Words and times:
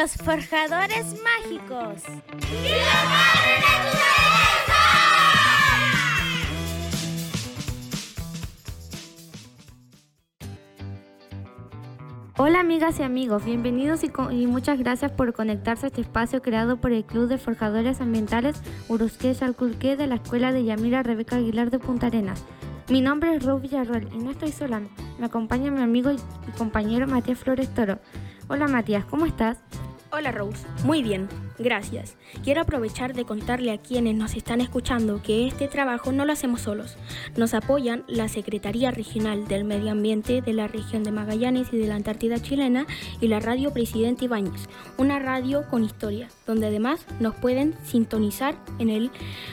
Los 0.00 0.12
forjadores 0.12 1.14
mágicos. 1.22 2.02
Hola 12.38 12.60
amigas 12.60 12.98
y 12.98 13.02
amigos, 13.02 13.44
bienvenidos 13.44 14.00
y, 14.02 14.46
muchas 14.46 14.78
gracias 14.78 15.12
por 15.12 15.34
conectarse 15.34 15.84
a 15.84 15.88
este 15.88 16.00
espacio 16.00 16.40
creado 16.40 16.80
por 16.80 16.92
el 16.92 17.04
Club 17.04 17.28
de 17.28 17.36
Forjadores 17.36 18.00
Ambientales 18.00 18.62
Urusque 18.88 19.34
Chalculqué 19.34 19.98
de 19.98 20.06
la 20.06 20.14
Escuela 20.14 20.50
de 20.50 20.64
Yamira 20.64 21.02
Rebeca 21.02 21.36
Aguilar 21.36 21.70
de 21.70 21.78
Punta 21.78 22.06
Arenas. 22.06 22.42
Mi 22.88 23.02
nombre 23.02 23.34
es 23.34 23.44
Rose 23.44 23.60
Villarroel 23.60 24.08
y 24.14 24.16
no 24.16 24.30
estoy 24.30 24.50
sola, 24.50 24.80
me 25.18 25.26
acompaña 25.26 25.70
mi 25.70 25.82
amigo 25.82 26.10
y 26.10 26.16
compañero 26.56 27.06
Matías 27.06 27.40
Flores 27.40 27.68
Toro. 27.74 27.98
Hola 28.48 28.66
Matías, 28.66 29.04
¿cómo 29.04 29.26
estás? 29.26 29.58
Hola 30.12 30.32
Rose, 30.32 30.66
muy 30.82 31.04
bien, 31.04 31.28
gracias. 31.56 32.16
Quiero 32.42 32.62
aprovechar 32.62 33.14
de 33.14 33.24
contarle 33.24 33.70
a 33.70 33.78
quienes 33.78 34.16
nos 34.16 34.34
están 34.34 34.60
escuchando 34.60 35.22
que 35.22 35.46
este 35.46 35.68
trabajo 35.68 36.10
no 36.10 36.24
lo 36.24 36.32
hacemos 36.32 36.62
solos. 36.62 36.96
Nos 37.36 37.54
apoyan 37.54 38.02
la 38.08 38.26
Secretaría 38.26 38.90
Regional 38.90 39.46
del 39.46 39.62
Medio 39.62 39.92
Ambiente 39.92 40.42
de 40.42 40.52
la 40.52 40.66
región 40.66 41.04
de 41.04 41.12
Magallanes 41.12 41.72
y 41.72 41.78
de 41.78 41.86
la 41.86 41.94
Antártida 41.94 42.42
chilena 42.42 42.86
y 43.20 43.28
la 43.28 43.38
Radio 43.38 43.72
Presidente 43.72 44.24
Ibáñez, 44.24 44.68
una 44.98 45.20
radio 45.20 45.68
con 45.70 45.84
historia, 45.84 46.28
donde 46.44 46.66
además 46.66 47.06
nos 47.20 47.36
pueden 47.36 47.76
sintonizar 47.84 48.56
en 48.80 48.90
el 48.90 49.12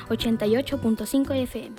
88.5 0.09 1.35
FM. 1.35 1.75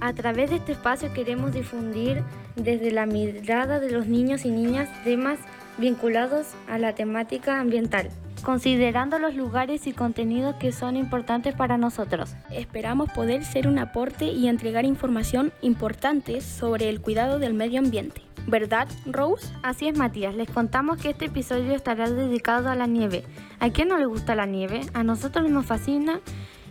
A 0.00 0.12
través 0.12 0.50
de 0.50 0.56
este 0.56 0.72
espacio 0.72 1.12
queremos 1.12 1.52
difundir 1.52 2.22
desde 2.54 2.92
la 2.92 3.06
mirada 3.06 3.80
de 3.80 3.90
los 3.90 4.06
niños 4.06 4.44
y 4.44 4.50
niñas 4.50 4.88
temas 5.02 5.40
vinculados 5.78 6.48
a 6.68 6.78
la 6.78 6.94
temática 6.94 7.60
ambiental, 7.60 8.08
considerando 8.42 9.18
los 9.18 9.34
lugares 9.34 9.86
y 9.86 9.92
contenidos 9.92 10.56
que 10.56 10.72
son 10.72 10.96
importantes 10.96 11.54
para 11.54 11.78
nosotros. 11.78 12.34
Esperamos 12.50 13.10
poder 13.12 13.44
ser 13.44 13.68
un 13.68 13.78
aporte 13.78 14.26
y 14.26 14.48
entregar 14.48 14.84
información 14.84 15.52
importante 15.62 16.40
sobre 16.40 16.88
el 16.88 17.00
cuidado 17.00 17.38
del 17.38 17.54
medio 17.54 17.80
ambiente. 17.80 18.22
¿Verdad, 18.46 18.88
Rose? 19.06 19.46
Así 19.62 19.86
es, 19.86 19.96
Matías. 19.96 20.34
Les 20.34 20.50
contamos 20.50 20.98
que 20.98 21.10
este 21.10 21.26
episodio 21.26 21.74
estará 21.74 22.10
dedicado 22.10 22.68
a 22.68 22.74
la 22.74 22.86
nieve. 22.86 23.24
¿A 23.60 23.70
quién 23.70 23.88
no 23.88 23.98
le 23.98 24.06
gusta 24.06 24.34
la 24.34 24.46
nieve? 24.46 24.80
A 24.94 25.04
nosotros 25.04 25.48
nos 25.48 25.66
fascina 25.66 26.20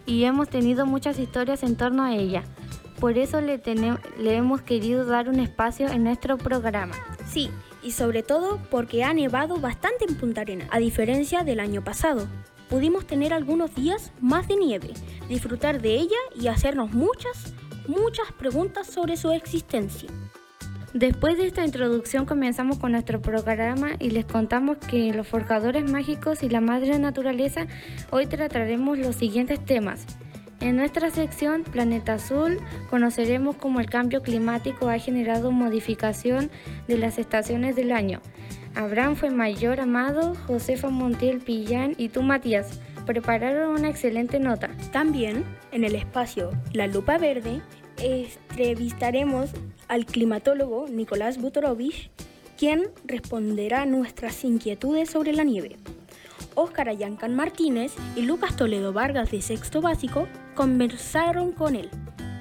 y 0.06 0.26
hemos 0.26 0.50
tenido 0.50 0.86
muchas 0.86 1.18
historias 1.18 1.64
en 1.64 1.78
torno 1.78 2.04
a 2.04 2.16
ella. 2.16 2.44
Por 3.00 3.18
eso 3.18 3.40
le, 3.42 3.62
le 4.20 4.36
hemos 4.36 4.62
querido 4.62 5.06
dar 5.06 5.30
un 5.30 5.40
espacio 5.40 5.88
en 5.88 6.04
nuestro 6.04 6.38
programa. 6.38 6.94
Sí, 7.26 7.50
y 7.84 7.92
sobre 7.92 8.24
todo 8.24 8.60
porque 8.70 9.04
ha 9.04 9.14
nevado 9.14 9.58
bastante 9.58 10.06
en 10.06 10.16
Punta 10.16 10.42
Arena, 10.42 10.68
a 10.72 10.80
diferencia 10.80 11.44
del 11.44 11.60
año 11.60 11.84
pasado. 11.84 12.28
Pudimos 12.70 13.06
tener 13.06 13.34
algunos 13.34 13.76
días 13.76 14.12
más 14.22 14.48
de 14.48 14.56
nieve, 14.56 14.92
disfrutar 15.28 15.82
de 15.82 15.96
ella 15.96 16.18
y 16.40 16.48
hacernos 16.48 16.92
muchas, 16.94 17.54
muchas 17.88 18.32
preguntas 18.32 18.88
sobre 18.88 19.18
su 19.18 19.32
existencia. 19.32 20.10
Después 20.94 21.38
de 21.38 21.48
esta 21.48 21.64
introducción 21.64 22.26
comenzamos 22.26 22.78
con 22.78 22.92
nuestro 22.92 23.22
programa 23.22 23.92
y 24.00 24.10
les 24.10 24.26
contamos 24.26 24.78
que 24.78 25.14
los 25.14 25.26
forjadores 25.26 25.90
mágicos 25.90 26.44
y 26.44 26.50
la 26.50 26.60
madre 26.60 27.00
naturaleza 27.00 27.68
hoy 28.10 28.26
trataremos 28.26 28.98
los 28.98 29.16
siguientes 29.16 29.64
temas. 29.64 30.06
En 30.62 30.76
nuestra 30.76 31.10
sección 31.10 31.64
Planeta 31.64 32.14
Azul 32.14 32.60
conoceremos 32.92 33.56
cómo 33.56 33.80
el 33.80 33.90
cambio 33.90 34.22
climático 34.22 34.90
ha 34.90 35.00
generado 35.00 35.52
modificación 35.52 36.52
de 36.88 37.00
las 37.00 37.18
estaciones 37.18 37.76
del 37.76 37.92
año. 37.92 38.22
Abraham 38.76 39.16
fue 39.16 39.32
mayor 39.32 39.80
amado, 39.80 40.36
Josefa 40.46 40.90
Montiel 40.90 41.40
Pillán 41.40 41.96
y 41.98 42.10
tú 42.10 42.22
Matías 42.22 42.80
prepararon 43.08 43.72
una 43.72 43.90
excelente 43.90 44.40
nota. 44.40 44.70
También 44.92 45.44
en 45.72 45.84
el 45.84 45.96
espacio 45.96 46.52
La 46.74 46.86
Lupa 46.86 47.18
Verde 47.18 47.62
entrevistaremos 47.98 49.50
al 49.88 50.06
climatólogo 50.06 50.88
Nicolás 50.88 51.40
Butorovich, 51.40 52.12
quien 52.56 52.84
responderá 53.06 53.88
nuestras 53.88 54.44
inquietudes 54.46 55.10
sobre 55.10 55.34
la 55.34 55.44
nieve. 55.44 55.78
Óscar 56.56 56.90
Ayancan 56.90 57.36
Martínez 57.36 57.94
y 58.16 58.22
Lucas 58.22 58.56
Toledo 58.56 58.94
Vargas 58.94 59.32
de 59.32 59.42
Sexto 59.42 59.82
Básico 59.82 60.28
conversaron 60.56 61.52
con 61.52 61.76
él. 61.76 61.90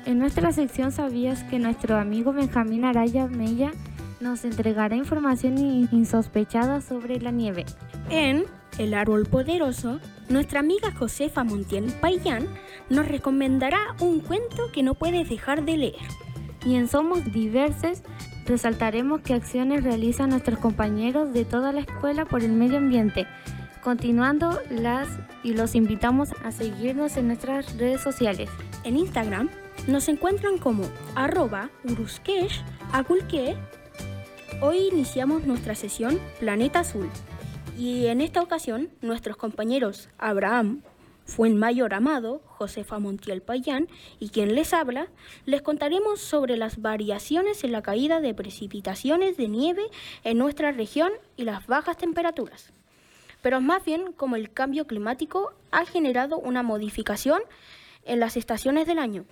En 0.07 0.19
nuestra 0.19 0.53
sección 0.53 0.93
sabías 0.93 1.45
que 1.45 1.59
nuestro 1.59 1.97
amigo 1.97 2.33
Benjamín 2.33 2.85
Araya 2.85 3.27
Mella 3.27 3.71
nos 4.21 4.45
entregará 4.45 4.97
información 4.97 5.59
insospechada 5.93 6.81
sobre 6.81 7.21
la 7.21 7.31
nieve. 7.31 7.65
En 8.11 8.45
El 8.79 8.95
Árbol 8.95 9.27
Poderoso, 9.27 9.99
nuestra 10.29 10.61
amiga 10.61 10.93
Josefa 10.93 11.45
Montiel 11.45 11.93
Payán 12.01 12.47
nos 12.89 13.09
recomendará 13.09 13.79
un 14.01 14.21
cuento 14.21 14.71
que 14.73 14.83
no 14.83 14.95
puedes 14.95 15.29
dejar 15.29 15.65
de 15.65 15.77
leer. 15.77 16.09
Y 16.65 16.75
en 16.75 16.89
Somos 16.89 17.25
Diverses 17.33 18.03
resaltaremos 18.47 19.21
qué 19.23 19.35
acciones 19.35 19.85
realizan 19.85 20.31
nuestros 20.31 20.59
compañeros 20.59 21.33
de 21.33 21.45
toda 21.45 21.73
la 21.73 21.81
escuela 21.81 22.25
por 22.25 22.43
el 22.43 22.53
medio 22.53 22.79
ambiente 22.79 23.27
Continuando 23.83 24.61
las 24.69 25.09
y 25.43 25.55
los 25.55 25.75
invitamos 25.75 26.33
a 26.45 26.53
seguirnos 26.53 27.17
en 27.17 27.29
nuestras 27.29 27.79
redes 27.79 28.03
sociales. 28.03 28.51
En 28.85 28.99
Instagram 28.99 29.49
nos 29.87 30.09
encuentran 30.09 30.59
como 30.59 30.85
arroba 31.15 31.71
Hoy 34.61 34.89
iniciamos 34.93 35.47
nuestra 35.47 35.75
sesión 35.75 36.21
Planeta 36.41 36.81
Azul 36.81 37.09
y 37.79 38.09
en 38.09 38.21
esta 38.21 38.43
ocasión 38.43 38.91
nuestros 39.01 39.39
compañeros 39.39 40.11
Abraham 40.19 40.83
Fuenmayor 41.25 41.95
Amado, 41.95 42.43
Josefa 42.45 42.99
Montiel 42.99 43.41
Payán 43.41 43.89
y 44.19 44.29
quien 44.29 44.55
les 44.55 44.75
habla, 44.75 45.09
les 45.47 45.63
contaremos 45.63 46.21
sobre 46.21 46.59
las 46.59 46.83
variaciones 46.83 47.65
en 47.65 47.73
la 47.73 47.81
caída 47.81 48.21
de 48.21 48.35
precipitaciones 48.35 49.39
de 49.39 49.49
nieve 49.49 49.85
en 50.23 50.37
nuestra 50.37 50.71
región 50.71 51.13
y 51.39 51.45
las 51.45 51.67
bajas 51.67 51.97
temperaturas 51.97 52.75
pero 53.43 53.61
más 53.61 53.85
bien 53.85 54.13
como 54.13 54.37
el 54.37 54.53
cambio 54.53 54.87
climático 54.87 55.53
ha 55.71 55.85
generado 55.85 56.39
una 56.39 56.63
modificación 56.63 57.43
en 58.05 58.21
las 58.21 58.37
estaciones 58.37 58.87
del 58.87 58.99
año. 58.99 59.25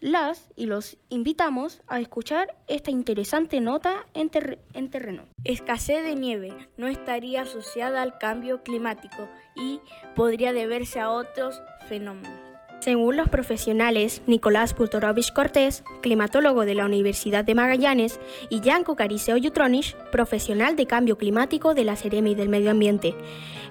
Las 0.00 0.50
y 0.54 0.66
los 0.66 0.98
invitamos 1.08 1.80
a 1.86 1.98
escuchar 1.98 2.54
esta 2.66 2.90
interesante 2.90 3.60
nota 3.60 4.04
en, 4.12 4.30
en, 4.74 4.90
terreno. 4.90 5.24
Escasez 5.44 6.04
de 6.04 6.14
nieve 6.14 6.68
no 6.76 6.88
estaría 6.88 7.42
asociada 7.42 8.02
al 8.02 8.18
cambio 8.18 8.62
climático 8.62 9.28
y 9.56 9.80
podría 10.14 10.52
deberse 10.52 11.00
a 11.00 11.10
otros 11.10 11.62
fenómenos. 11.88 12.53
Según 12.84 13.16
los 13.16 13.30
profesionales 13.30 14.20
Nicolás 14.26 14.74
Putorovich 14.74 15.32
Cortés, 15.32 15.84
climatólogo 16.02 16.66
de 16.66 16.74
la 16.74 16.84
Universidad 16.84 17.42
de 17.42 17.54
Magallanes, 17.54 18.20
y 18.50 18.60
Janko 18.60 18.94
Cariseo 18.94 19.38
Yutronich, 19.38 19.96
profesional 20.12 20.76
de 20.76 20.84
cambio 20.84 21.16
climático 21.16 21.72
de 21.72 21.84
la 21.84 21.96
Seremi 21.96 22.34
del 22.34 22.50
Medio 22.50 22.70
Ambiente, 22.70 23.14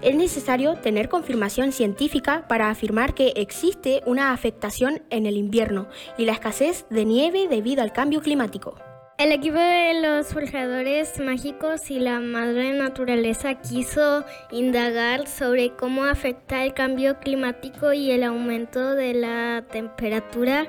es 0.01 0.15
necesario 0.15 0.77
tener 0.77 1.09
confirmación 1.09 1.73
científica 1.73 2.47
para 2.47 2.71
afirmar 2.71 3.13
que 3.13 3.33
existe 3.35 4.01
una 4.07 4.31
afectación 4.31 5.03
en 5.11 5.27
el 5.27 5.37
invierno 5.37 5.89
y 6.17 6.25
la 6.25 6.31
escasez 6.31 6.87
de 6.89 7.05
nieve 7.05 7.47
debido 7.47 7.83
al 7.83 7.93
cambio 7.93 8.19
climático. 8.19 8.92
El 9.19 9.31
equipo 9.31 9.59
de 9.59 10.01
los 10.01 10.33
forjadores 10.33 11.19
mágicos 11.19 11.91
y 11.91 11.99
la 11.99 12.19
madre 12.19 12.73
naturaleza 12.73 13.53
quiso 13.61 14.25
indagar 14.51 15.27
sobre 15.27 15.75
cómo 15.75 16.03
afecta 16.03 16.65
el 16.65 16.73
cambio 16.73 17.19
climático 17.19 17.93
y 17.93 18.09
el 18.09 18.23
aumento 18.23 18.95
de 18.95 19.13
la 19.13 19.63
temperatura 19.71 20.65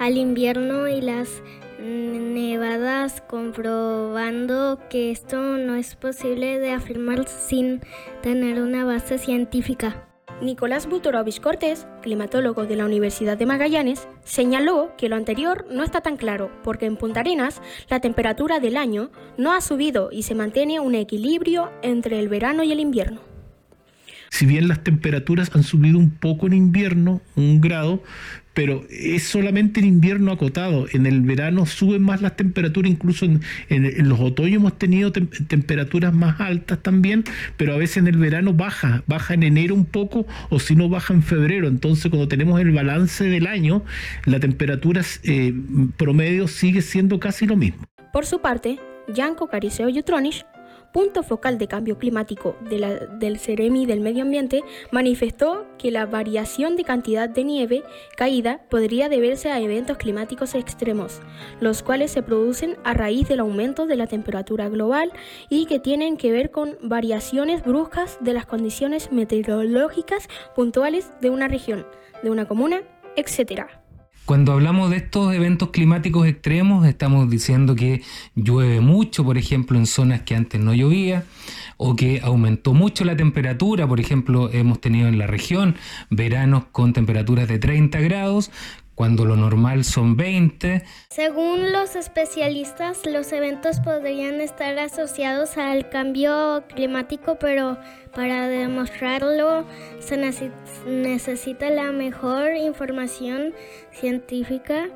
al 0.00 0.18
invierno 0.18 0.88
y 0.88 1.00
las 1.00 1.40
nevadas, 1.78 3.22
comprobando 3.28 4.80
que 4.90 5.12
esto 5.12 5.36
no 5.38 5.76
es 5.76 5.94
posible 5.94 6.58
de 6.58 6.72
afirmar 6.72 7.28
sin 7.28 7.80
tener 8.22 8.60
una 8.60 8.84
base 8.84 9.18
científica. 9.18 10.13
Nicolás 10.42 10.88
Butorovich 10.88 11.40
Cortés, 11.40 11.86
climatólogo 12.02 12.66
de 12.66 12.74
la 12.76 12.84
Universidad 12.84 13.38
de 13.38 13.46
Magallanes, 13.46 14.08
señaló 14.24 14.92
que 14.98 15.08
lo 15.08 15.16
anterior 15.16 15.66
no 15.70 15.84
está 15.84 16.00
tan 16.00 16.16
claro 16.16 16.50
porque 16.64 16.86
en 16.86 16.96
Punta 16.96 17.20
Arenas 17.20 17.62
la 17.88 18.00
temperatura 18.00 18.58
del 18.58 18.76
año 18.76 19.10
no 19.38 19.52
ha 19.52 19.60
subido 19.60 20.10
y 20.10 20.24
se 20.24 20.34
mantiene 20.34 20.80
un 20.80 20.96
equilibrio 20.96 21.70
entre 21.82 22.18
el 22.18 22.28
verano 22.28 22.64
y 22.64 22.72
el 22.72 22.80
invierno. 22.80 23.20
Si 24.30 24.46
bien 24.46 24.66
las 24.66 24.82
temperaturas 24.82 25.54
han 25.54 25.62
subido 25.62 25.98
un 25.98 26.10
poco 26.10 26.48
en 26.48 26.54
invierno, 26.54 27.20
un 27.36 27.60
grado, 27.60 28.02
pero 28.54 28.84
es 28.88 29.24
solamente 29.24 29.80
el 29.80 29.86
invierno 29.86 30.32
acotado. 30.32 30.86
En 30.92 31.06
el 31.06 31.20
verano 31.20 31.66
suben 31.66 32.02
más 32.02 32.22
las 32.22 32.36
temperaturas, 32.36 32.90
incluso 32.90 33.26
en, 33.26 34.08
los 34.08 34.20
otoños 34.20 34.56
hemos 34.56 34.78
tenido 34.78 35.12
temperaturas 35.12 36.14
más 36.14 36.40
altas 36.40 36.82
también, 36.82 37.24
pero 37.56 37.74
a 37.74 37.76
veces 37.76 37.98
en 37.98 38.06
el 38.06 38.16
verano 38.16 38.54
baja, 38.54 39.02
baja 39.06 39.34
en 39.34 39.42
enero 39.42 39.74
un 39.74 39.84
poco 39.84 40.26
o 40.50 40.60
si 40.60 40.76
no 40.76 40.88
baja 40.88 41.12
en 41.12 41.22
febrero. 41.22 41.68
Entonces 41.68 42.10
cuando 42.10 42.28
tenemos 42.28 42.60
el 42.60 42.70
balance 42.70 43.24
del 43.24 43.46
año, 43.46 43.84
la 44.24 44.40
temperatura 44.40 45.02
eh, 45.24 45.52
promedio 45.96 46.48
sigue 46.48 46.82
siendo 46.82 47.18
casi 47.18 47.46
lo 47.46 47.56
mismo. 47.56 47.84
Por 48.12 48.26
su 48.26 48.40
parte, 48.40 48.78
Janko 49.14 49.48
Cariseo 49.48 49.88
Yutronish 49.88 50.44
punto 50.94 51.24
focal 51.24 51.58
de 51.58 51.66
cambio 51.66 51.98
climático 51.98 52.56
del 52.70 53.38
CEREMI 53.40 53.84
del 53.84 54.00
Medio 54.00 54.22
Ambiente, 54.22 54.62
manifestó 54.92 55.66
que 55.76 55.90
la 55.90 56.06
variación 56.06 56.76
de 56.76 56.84
cantidad 56.84 57.28
de 57.28 57.42
nieve 57.42 57.82
caída 58.16 58.60
podría 58.70 59.08
deberse 59.08 59.50
a 59.50 59.58
eventos 59.58 59.98
climáticos 59.98 60.54
extremos, 60.54 61.20
los 61.58 61.82
cuales 61.82 62.12
se 62.12 62.22
producen 62.22 62.76
a 62.84 62.94
raíz 62.94 63.26
del 63.26 63.40
aumento 63.40 63.86
de 63.86 63.96
la 63.96 64.06
temperatura 64.06 64.68
global 64.68 65.12
y 65.48 65.66
que 65.66 65.80
tienen 65.80 66.16
que 66.16 66.30
ver 66.30 66.52
con 66.52 66.78
variaciones 66.80 67.64
bruscas 67.64 68.16
de 68.20 68.32
las 68.32 68.46
condiciones 68.46 69.10
meteorológicas 69.10 70.28
puntuales 70.54 71.10
de 71.20 71.30
una 71.30 71.48
región, 71.48 71.84
de 72.22 72.30
una 72.30 72.46
comuna, 72.46 72.82
etc. 73.16 73.83
Cuando 74.24 74.52
hablamos 74.52 74.88
de 74.88 74.96
estos 74.96 75.34
eventos 75.34 75.68
climáticos 75.68 76.26
extremos, 76.26 76.86
estamos 76.86 77.28
diciendo 77.28 77.74
que 77.76 78.00
llueve 78.34 78.80
mucho, 78.80 79.22
por 79.22 79.36
ejemplo, 79.36 79.78
en 79.78 79.84
zonas 79.84 80.22
que 80.22 80.34
antes 80.34 80.58
no 80.58 80.72
llovía, 80.72 81.24
o 81.76 81.94
que 81.94 82.20
aumentó 82.22 82.72
mucho 82.72 83.04
la 83.04 83.16
temperatura, 83.16 83.86
por 83.86 84.00
ejemplo, 84.00 84.48
hemos 84.50 84.80
tenido 84.80 85.08
en 85.08 85.18
la 85.18 85.26
región 85.26 85.76
veranos 86.08 86.64
con 86.72 86.94
temperaturas 86.94 87.48
de 87.48 87.58
30 87.58 88.00
grados, 88.00 88.50
cuando 88.94 89.24
lo 89.24 89.36
normal 89.36 89.84
son 89.84 90.16
20. 90.16 90.84
Según 91.10 91.72
los 91.72 91.96
especialistas, 91.96 93.06
los 93.06 93.32
eventos 93.32 93.80
podrían 93.80 94.40
estar 94.40 94.78
asociados 94.78 95.56
al 95.56 95.88
cambio 95.88 96.64
climático, 96.74 97.36
pero 97.38 97.78
para 98.14 98.48
demostrarlo 98.48 99.66
se 99.98 100.16
necesita 100.86 101.70
la 101.70 101.92
mejor 101.92 102.54
información 102.56 103.52
científica 103.90 104.88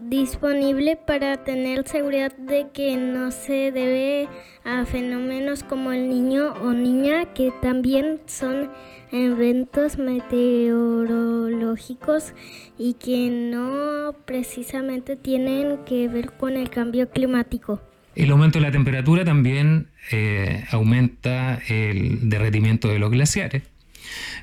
disponible 0.00 0.96
para 0.96 1.44
tener 1.44 1.86
seguridad 1.86 2.36
de 2.36 2.66
que 2.72 2.96
no 2.96 3.30
se 3.30 3.70
debe 3.72 4.28
a 4.64 4.84
fenómenos 4.84 5.62
como 5.62 5.92
el 5.92 6.08
niño 6.08 6.54
o 6.62 6.72
niña 6.72 7.32
que 7.34 7.52
también 7.62 8.20
son 8.26 8.70
eventos 9.12 9.98
meteorológicos 9.98 12.34
y 12.78 12.94
que 12.94 13.30
no 13.30 14.16
precisamente 14.24 15.14
tienen 15.16 15.84
que 15.84 16.08
ver 16.08 16.32
con 16.32 16.56
el 16.56 16.70
cambio 16.70 17.10
climático. 17.10 17.82
El 18.14 18.30
aumento 18.30 18.58
de 18.58 18.64
la 18.64 18.72
temperatura 18.72 19.22
también 19.24 19.88
eh, 20.10 20.64
aumenta 20.70 21.60
el 21.68 22.28
derretimiento 22.28 22.88
de 22.88 22.98
los 22.98 23.10
glaciares. 23.10 23.62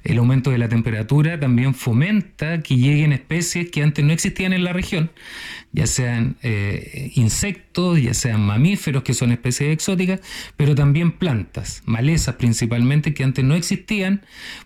El 0.04 0.18
aumento 0.20 0.52
de 0.52 0.58
la 0.58 0.70
temperatura 0.70 1.40
también 1.40 1.74
fomenta 1.74 2.62
que 2.62 2.78
lleguen 2.78 3.12
especies 3.12 3.70
que 3.72 3.84
antes 3.84 4.06
no 4.06 4.14
existían 4.14 4.54
en 4.54 4.64
la 4.64 4.74
región, 4.74 5.12
ya 5.72 5.88
sean 5.88 6.38
eh, 6.42 7.12
insectos, 7.16 8.02
ya 8.02 8.14
sean 8.14 8.42
mamíferos, 8.42 9.04
que 9.04 9.14
son 9.14 9.32
especies 9.32 9.74
exóticas, 9.74 10.22
pero 10.56 10.76
también 10.76 11.12
plantas, 11.12 11.82
malezas 11.86 12.36
principalmente, 12.36 13.14
que 13.14 13.24
antes 13.24 13.44
no 13.44 13.56
existían 13.56 14.22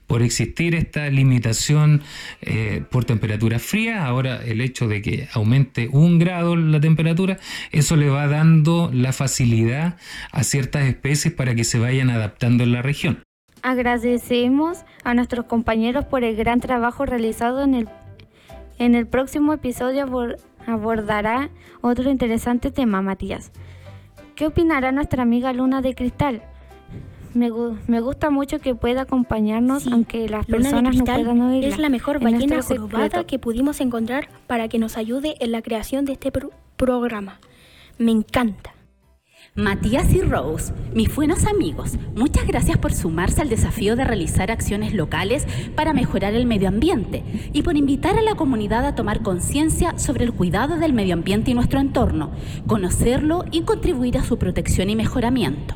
por 0.07 0.21
existir 0.21 0.75
esta 0.75 1.09
limitación 1.09 2.01
eh, 2.41 2.83
por 2.91 3.05
temperatura 3.05 3.59
fría. 3.59 4.05
Ahora 4.05 4.43
el 4.43 4.61
hecho 4.61 4.87
de 4.87 5.01
que 5.01 5.27
aumente 5.33 5.87
un 5.91 6.19
grado 6.19 6.55
la 6.55 6.79
temperatura, 6.79 7.39
eso 7.71 7.95
le 7.95 8.09
va 8.09 8.27
dando 8.27 8.91
la 8.93 9.13
facilidad 9.13 9.97
a 10.31 10.43
ciertas 10.43 10.85
especies 10.87 11.33
para 11.33 11.55
que 11.55 11.63
se 11.63 11.79
vayan 11.79 12.09
adaptando 12.09 12.63
en 12.63 12.71
la 12.71 12.81
región. 12.81 13.23
Agradecemos 13.61 14.85
a 15.03 15.13
nuestros 15.13 15.45
compañeros 15.45 16.05
por 16.05 16.23
el 16.23 16.35
gran 16.35 16.59
trabajo 16.59 17.05
realizado 17.05 17.61
en 17.61 17.73
el, 17.73 17.89
en 18.77 18.95
el 18.95 19.07
próximo 19.07 19.53
episodio 19.53 20.07
abordará 20.65 21.49
otro 21.81 22.09
interesante 22.09 22.71
tema, 22.71 23.01
Matías. 23.01 23.51
¿Qué 24.35 24.47
opinará 24.47 24.91
nuestra 24.91 25.23
amiga 25.23 25.51
Luna 25.51 25.81
de 25.81 25.95
Cristal? 25.95 26.41
Me, 27.33 27.51
me 27.87 28.01
gusta 28.01 28.29
mucho 28.29 28.59
que 28.59 28.73
pueda 28.73 29.01
acompañarnos, 29.01 29.85
aunque 29.87 30.27
las 30.29 30.45
personas 30.45 30.95
no 30.95 31.03
puedan 31.03 31.41
oírla. 31.41 31.67
Es 31.67 31.77
la 31.77 31.89
mejor 31.89 32.19
ballena 32.19 32.61
jorobada 32.61 33.23
que 33.25 33.37
pudimos 33.37 33.81
encontrar 33.81 34.29
para 34.47 34.67
que 34.67 34.79
nos 34.79 34.97
ayude 34.97 35.35
en 35.39 35.51
la 35.51 35.61
creación 35.61 36.05
de 36.05 36.13
este 36.13 36.31
programa. 36.77 37.39
Me 37.97 38.11
encanta. 38.11 38.73
Matías 39.59 40.13
y 40.13 40.21
Rose, 40.21 40.73
mis 40.93 41.13
buenos 41.13 41.45
amigos, 41.45 41.97
muchas 42.15 42.47
gracias 42.47 42.77
por 42.77 42.93
sumarse 42.93 43.41
al 43.41 43.49
desafío 43.49 43.97
de 43.97 44.05
realizar 44.05 44.51
acciones 44.51 44.93
locales 44.93 45.45
para 45.75 45.91
mejorar 45.91 46.33
el 46.33 46.45
medio 46.45 46.69
ambiente 46.69 47.25
y 47.51 47.61
por 47.61 47.75
invitar 47.75 48.17
a 48.17 48.21
la 48.21 48.35
comunidad 48.35 48.85
a 48.85 48.95
tomar 48.95 49.21
conciencia 49.21 49.99
sobre 49.99 50.23
el 50.23 50.31
cuidado 50.31 50.77
del 50.77 50.93
medio 50.93 51.13
ambiente 51.13 51.51
y 51.51 51.55
nuestro 51.55 51.81
entorno, 51.81 52.31
conocerlo 52.67 53.43
y 53.51 53.63
contribuir 53.63 54.17
a 54.17 54.23
su 54.23 54.37
protección 54.37 54.89
y 54.89 54.95
mejoramiento. 54.95 55.75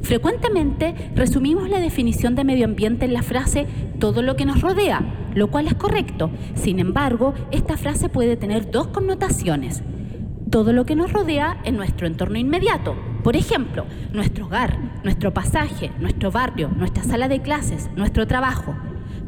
Frecuentemente 0.00 0.94
resumimos 1.14 1.68
la 1.68 1.78
definición 1.78 2.34
de 2.34 2.44
medio 2.44 2.64
ambiente 2.64 3.04
en 3.04 3.12
la 3.12 3.22
frase 3.22 3.66
todo 3.98 4.22
lo 4.22 4.34
que 4.34 4.46
nos 4.46 4.62
rodea, 4.62 5.30
lo 5.34 5.50
cual 5.50 5.66
es 5.66 5.74
correcto. 5.74 6.30
Sin 6.54 6.78
embargo, 6.78 7.34
esta 7.50 7.76
frase 7.76 8.08
puede 8.08 8.38
tener 8.38 8.70
dos 8.70 8.86
connotaciones 8.86 9.82
todo 10.50 10.72
lo 10.72 10.84
que 10.84 10.96
nos 10.96 11.12
rodea 11.12 11.60
en 11.64 11.76
nuestro 11.76 12.06
entorno 12.06 12.36
inmediato. 12.36 12.96
Por 13.22 13.36
ejemplo, 13.36 13.84
nuestro 14.14 14.46
hogar, 14.46 14.78
nuestro 15.04 15.34
pasaje, 15.34 15.92
nuestro 15.98 16.30
barrio, 16.30 16.70
nuestra 16.74 17.04
sala 17.04 17.28
de 17.28 17.42
clases, 17.42 17.90
nuestro 17.94 18.26
trabajo. 18.26 18.74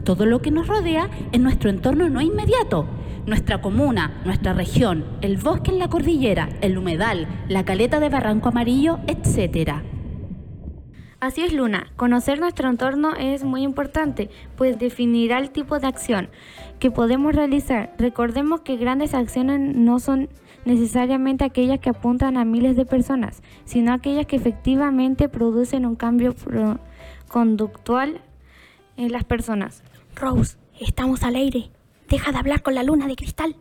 Todo 0.03 0.25
lo 0.25 0.41
que 0.41 0.51
nos 0.51 0.67
rodea 0.67 1.11
en 1.33 1.43
nuestro 1.43 1.69
entorno 1.69 2.09
no 2.09 2.23
inmediato. 2.23 2.87
Nuestra 3.27 3.61
comuna, 3.61 4.23
nuestra 4.25 4.55
región, 4.55 5.05
el 5.21 5.37
bosque 5.37 5.71
en 5.71 5.79
la 5.79 5.89
cordillera, 5.89 6.49
el 6.63 6.79
humedal, 6.79 7.29
la 7.49 7.65
caleta 7.65 8.01
de 8.01 8.09
Barranco 8.09 8.49
Amarillo, 8.49 8.99
etc. 9.07 9.83
Así 11.23 11.43
es, 11.43 11.53
Luna. 11.53 11.87
Conocer 11.95 12.41
nuestro 12.41 12.69
entorno 12.69 13.15
es 13.15 13.45
muy 13.45 13.63
importante, 13.63 14.29
pues 14.57 14.77
definirá 14.81 15.39
el 15.39 15.51
tipo 15.51 15.79
de 15.79 15.87
acción 15.87 16.29
que 16.81 16.91
podemos 16.91 17.33
realizar. 17.33 17.95
Recordemos 17.97 18.63
que 18.63 18.77
grandes 18.77 19.15
acciones 19.15 19.61
no 19.61 20.01
son 20.01 20.29
necesariamente 20.65 21.45
aquellas 21.45 21.79
que 21.79 21.91
apuntan 21.91 22.37
a 22.37 22.45
miles 22.45 22.75
de 22.75 22.87
personas, 22.87 23.41
sino 23.65 23.93
aquellas 23.93 24.27
que 24.27 24.35
efectivamente 24.35 25.29
producen 25.29 25.87
un 25.87 25.95
cambio 25.95 26.35
conductual 27.29 28.21
en 28.97 29.13
las 29.13 29.23
personas. 29.23 29.85
Rose, 30.17 30.57
estamos 30.81 31.23
al 31.23 31.37
aire. 31.37 31.71
Deja 32.09 32.33
de 32.33 32.39
hablar 32.39 32.63
con 32.63 32.75
la 32.75 32.83
luna 32.83 33.07
de 33.07 33.15
cristal. 33.15 33.55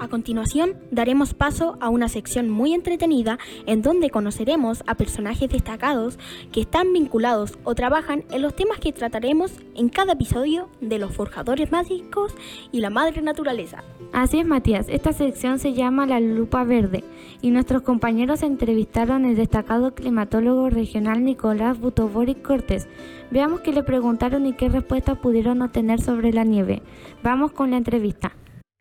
A 0.00 0.08
continuación, 0.08 0.76
daremos 0.90 1.34
paso 1.34 1.76
a 1.78 1.90
una 1.90 2.08
sección 2.08 2.48
muy 2.48 2.72
entretenida 2.72 3.38
en 3.66 3.82
donde 3.82 4.08
conoceremos 4.08 4.82
a 4.86 4.94
personajes 4.94 5.50
destacados 5.50 6.18
que 6.52 6.62
están 6.62 6.94
vinculados 6.94 7.58
o 7.64 7.74
trabajan 7.74 8.24
en 8.30 8.40
los 8.40 8.56
temas 8.56 8.78
que 8.78 8.94
trataremos 8.94 9.52
en 9.74 9.90
cada 9.90 10.14
episodio 10.14 10.70
de 10.80 10.98
Los 10.98 11.14
Forjadores 11.14 11.70
Mágicos 11.70 12.34
y 12.72 12.80
la 12.80 12.88
Madre 12.88 13.20
Naturaleza. 13.20 13.84
Así 14.14 14.38
es, 14.38 14.46
Matías. 14.46 14.86
Esta 14.88 15.12
sección 15.12 15.58
se 15.58 15.74
llama 15.74 16.06
La 16.06 16.18
Lupa 16.18 16.64
Verde 16.64 17.04
y 17.42 17.50
nuestros 17.50 17.82
compañeros 17.82 18.42
entrevistaron 18.42 19.26
al 19.26 19.36
destacado 19.36 19.94
climatólogo 19.94 20.70
regional 20.70 21.22
Nicolás 21.22 21.78
Butoboric 21.78 22.40
Cortés. 22.40 22.88
Veamos 23.30 23.60
qué 23.60 23.74
le 23.74 23.82
preguntaron 23.82 24.46
y 24.46 24.54
qué 24.54 24.70
respuestas 24.70 25.18
pudieron 25.18 25.60
obtener 25.60 26.00
sobre 26.00 26.32
la 26.32 26.44
nieve. 26.44 26.80
Vamos 27.22 27.52
con 27.52 27.70
la 27.70 27.76
entrevista. 27.76 28.32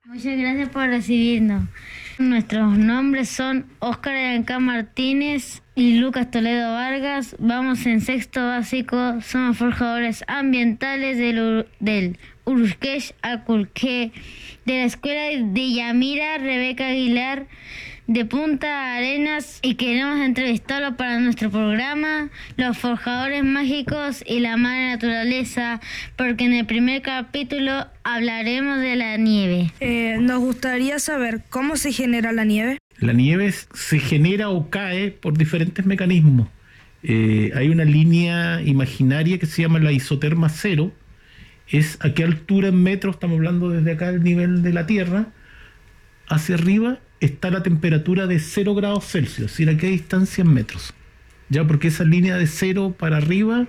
Muchas 0.10 0.40
gracias 0.40 0.70
por 0.70 0.88
recibirnos. 0.88 1.66
Nuestros 2.18 2.76
nombres 2.80 3.30
son 3.30 3.68
Óscar 3.78 4.16
Aranca 4.16 4.58
Martínez 4.58 5.62
y 5.76 6.00
Lucas 6.00 6.32
Toledo 6.32 6.74
Vargas. 6.74 7.36
Vamos 7.38 7.86
en 7.86 8.02
sexto 8.02 8.44
básico. 8.44 9.22
Somos 9.22 9.58
forjadores 9.58 10.24
ambientales 10.28 11.20
del, 11.20 11.68
del 11.80 12.18
Urusquesh 12.46 13.14
Aculque, 13.22 14.12
de 14.66 14.80
la 14.80 14.86
escuela 14.86 15.26
de 15.46 15.74
Yamira, 15.74 16.40
Rebeca 16.40 16.88
Aguilar 16.88 17.46
de 18.10 18.26
Punta 18.26 18.96
Arenas 18.96 19.60
y 19.62 19.76
queremos 19.76 20.20
entrevistarlo 20.22 20.98
para 20.98 21.20
nuestro 21.20 21.52
programa 21.52 22.30
Los 22.58 22.76
Forjadores 22.76 23.44
Mágicos 23.44 24.24
y 24.26 24.40
la 24.40 24.58
Madre 24.58 24.90
Naturaleza, 24.90 25.80
porque 26.16 26.46
en 26.46 26.54
el 26.54 26.66
primer 26.66 27.04
capítulo 27.04 27.86
hablaremos 28.04 28.80
de 28.80 28.96
la 28.96 29.16
nieve. 29.18 29.72
Eh, 29.80 30.18
nos 30.20 30.40
gustaría 30.40 30.98
saber 30.98 31.44
cómo 31.50 31.76
se 31.76 31.92
genera 31.92 32.32
la 32.32 32.46
nieve. 32.46 32.80
La 32.98 33.14
nieve 33.14 33.52
se 33.52 34.00
genera 34.00 34.50
o 34.50 34.72
cae 34.72 35.12
por 35.12 35.38
diferentes 35.38 35.86
mecanismos. 35.86 36.48
Eh, 37.04 37.52
hay 37.54 37.70
una 37.70 37.86
línea 37.86 38.60
imaginaria 38.64 39.38
que 39.38 39.46
se 39.46 39.62
llama 39.62 39.78
la 39.78 39.92
isoterma 39.92 40.50
cero. 40.50 40.92
Es 41.68 42.00
a 42.02 42.16
qué 42.16 42.24
altura 42.24 42.70
en 42.70 42.82
metros, 42.82 43.18
estamos 43.18 43.36
hablando 43.36 43.70
desde 43.70 43.92
acá 43.92 44.10
el 44.10 44.24
nivel 44.24 44.64
de 44.64 44.74
la 44.74 44.88
Tierra, 44.88 45.28
hacia 46.28 46.56
arriba 46.56 46.98
está 47.20 47.50
la 47.52 47.64
temperatura 47.64 48.28
de 48.28 48.40
0 48.40 48.76
grados 48.76 49.06
Celsius, 49.06 49.52
es 49.52 49.52
decir, 49.52 49.70
a 49.70 49.78
qué 49.78 49.88
distancia 49.88 50.44
en 50.44 50.54
metros. 50.54 50.94
Ya 51.50 51.66
porque 51.66 51.88
esa 51.88 52.04
línea 52.04 52.38
de 52.38 52.48
0 52.48 52.96
para 52.98 53.18
arriba 53.18 53.68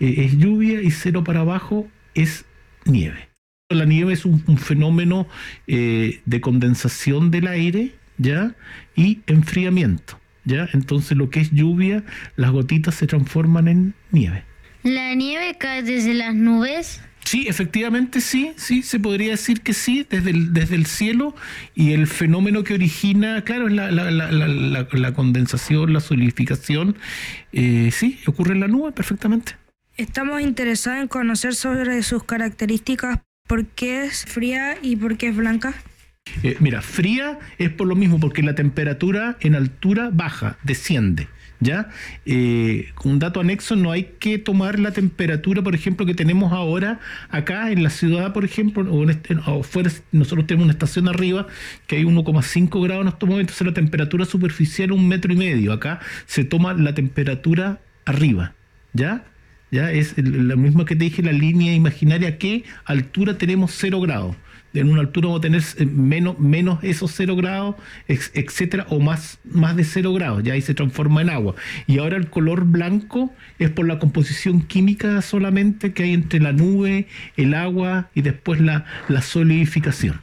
eh, 0.00 0.14
es 0.18 0.36
lluvia 0.38 0.82
y 0.82 0.90
0 0.90 1.24
para 1.24 1.40
abajo 1.40 1.88
es 2.14 2.44
nieve. 2.84 3.28
La 3.68 3.84
nieve 3.84 4.12
es 4.12 4.24
un, 4.24 4.58
fenómeno 4.58 5.26
eh, 5.66 6.20
de 6.26 6.40
condensación 6.40 7.30
del 7.30 7.46
aire 7.46 7.94
¿ya? 8.18 8.54
y 8.96 9.20
enfriamiento. 9.26 10.18
¿ya? 10.44 10.68
Entonces 10.72 11.16
lo 11.16 11.30
que 11.30 11.40
es 11.40 11.52
lluvia, 11.52 12.04
las 12.36 12.50
gotitas 12.50 12.96
se 12.96 13.06
transforman 13.06 13.68
en 13.68 13.94
nieve. 14.10 14.44
¿La 14.82 15.14
nieve 15.14 15.56
cae 15.58 15.82
desde 15.82 16.12
las 16.12 16.34
nubes? 16.34 17.00
Sí, 17.24 17.46
efectivamente 17.48 18.20
sí, 18.20 18.52
sí, 18.56 18.82
se 18.82 18.98
podría 18.98 19.30
decir 19.30 19.60
que 19.60 19.72
sí, 19.72 20.06
desde 20.08 20.30
el, 20.30 20.52
desde 20.52 20.74
el 20.74 20.86
cielo 20.86 21.34
y 21.74 21.92
el 21.92 22.06
fenómeno 22.06 22.64
que 22.64 22.74
origina, 22.74 23.42
claro, 23.42 23.68
es 23.68 23.74
la, 23.74 23.90
la, 23.90 24.10
la, 24.10 24.88
la 24.90 25.14
condensación, 25.14 25.92
la 25.92 26.00
solidificación, 26.00 26.96
eh, 27.52 27.90
sí, 27.92 28.18
ocurre 28.26 28.54
en 28.54 28.60
la 28.60 28.68
nube 28.68 28.92
perfectamente. 28.92 29.56
Estamos 29.96 30.40
interesados 30.40 31.00
en 31.00 31.08
conocer 31.08 31.54
sobre 31.54 32.02
sus 32.02 32.24
características, 32.24 33.20
por 33.46 33.66
qué 33.66 34.04
es 34.04 34.24
fría 34.24 34.76
y 34.82 34.96
por 34.96 35.16
qué 35.16 35.28
es 35.28 35.36
blanca. 35.36 35.74
Eh, 36.42 36.56
mira, 36.60 36.82
fría 36.82 37.38
es 37.58 37.70
por 37.70 37.86
lo 37.86 37.94
mismo, 37.94 38.18
porque 38.18 38.42
la 38.42 38.54
temperatura 38.54 39.36
en 39.40 39.54
altura 39.54 40.10
baja, 40.12 40.58
desciende. 40.62 41.28
¿Ya? 41.62 41.90
Eh, 42.26 42.90
un 43.04 43.20
dato 43.20 43.38
anexo, 43.38 43.76
no 43.76 43.92
hay 43.92 44.14
que 44.18 44.38
tomar 44.38 44.80
la 44.80 44.90
temperatura, 44.90 45.62
por 45.62 45.76
ejemplo, 45.76 46.04
que 46.04 46.14
tenemos 46.14 46.52
ahora 46.52 46.98
acá 47.30 47.70
en 47.70 47.84
la 47.84 47.90
ciudad, 47.90 48.32
por 48.32 48.44
ejemplo, 48.44 48.82
o, 48.92 49.04
en 49.04 49.10
este, 49.10 49.36
fuera, 49.62 49.90
nosotros 50.10 50.46
tenemos 50.48 50.64
una 50.64 50.72
estación 50.72 51.06
arriba 51.08 51.46
que 51.86 51.96
hay 51.96 52.04
1,5 52.04 52.82
grados 52.82 53.02
en 53.02 53.08
estos 53.08 53.28
momentos, 53.28 53.60
la 53.60 53.72
temperatura 53.72 54.24
superficial 54.24 54.90
un 54.90 55.06
metro 55.06 55.32
y 55.32 55.36
medio. 55.36 55.72
Acá 55.72 56.00
se 56.26 56.44
toma 56.44 56.74
la 56.74 56.94
temperatura 56.94 57.80
arriba, 58.06 58.54
¿ya? 58.92 59.24
¿Ya? 59.72 59.90
Es 59.90 60.14
la 60.16 60.54
misma 60.54 60.84
que 60.84 60.94
te 60.94 61.04
dije, 61.04 61.22
la 61.22 61.32
línea 61.32 61.74
imaginaria, 61.74 62.38
¿qué 62.38 62.62
altura 62.84 63.36
tenemos 63.36 63.72
0 63.72 64.00
grados? 64.00 64.36
en 64.74 64.90
una 64.90 65.00
altura 65.00 65.28
vamos 65.28 65.40
a 65.40 65.42
tener 65.42 65.62
eh, 65.78 65.86
menos, 65.86 66.38
menos 66.38 66.78
esos 66.82 67.12
cero 67.12 67.36
grados, 67.36 67.76
etcétera, 68.08 68.86
o 68.88 69.00
más, 69.00 69.38
más 69.44 69.76
de 69.76 69.84
cero 69.84 70.12
grados, 70.14 70.42
ya 70.42 70.54
ahí 70.54 70.62
se 70.62 70.74
transforma 70.74 71.22
en 71.22 71.30
agua. 71.30 71.54
Y 71.86 71.98
ahora 71.98 72.16
el 72.16 72.28
color 72.30 72.64
blanco 72.64 73.34
es 73.58 73.70
por 73.70 73.86
la 73.86 73.98
composición 73.98 74.62
química 74.62 75.20
solamente 75.22 75.92
que 75.92 76.04
hay 76.04 76.14
entre 76.14 76.40
la 76.40 76.52
nube, 76.52 77.06
el 77.36 77.54
agua 77.54 78.08
y 78.14 78.22
después 78.22 78.60
la, 78.60 78.84
la 79.08 79.22
solidificación. 79.22 80.20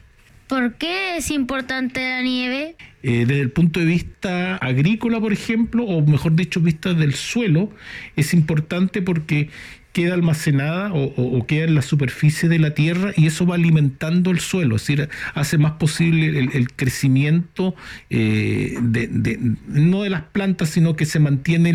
¿Por 0.50 0.74
qué 0.74 1.16
es 1.16 1.30
importante 1.30 2.00
la 2.00 2.22
nieve? 2.22 2.74
Eh, 3.04 3.24
desde 3.24 3.40
el 3.40 3.52
punto 3.52 3.78
de 3.78 3.86
vista 3.86 4.56
agrícola, 4.56 5.20
por 5.20 5.32
ejemplo, 5.32 5.84
o 5.84 6.04
mejor 6.04 6.34
dicho, 6.34 6.60
vista 6.60 6.92
del 6.92 7.14
suelo, 7.14 7.70
es 8.16 8.34
importante 8.34 9.00
porque 9.00 9.48
queda 9.92 10.14
almacenada 10.14 10.92
o, 10.92 11.46
queda 11.46 11.64
en 11.64 11.74
la 11.74 11.82
superficie 11.82 12.48
de 12.48 12.58
la 12.58 12.74
tierra 12.74 13.12
y 13.16 13.26
eso 13.26 13.46
va 13.46 13.56
alimentando 13.56 14.30
el 14.30 14.40
suelo, 14.40 14.76
es 14.76 14.82
decir, 14.82 15.08
hace 15.34 15.58
más 15.58 15.72
posible 15.72 16.38
el, 16.38 16.72
crecimiento 16.72 17.74
eh, 18.08 18.76
de, 18.80 19.38
no 19.66 20.02
de 20.02 20.10
las 20.10 20.22
plantas, 20.22 20.70
sino 20.70 20.94
que 20.94 21.06
se 21.06 21.18
mantiene 21.18 21.70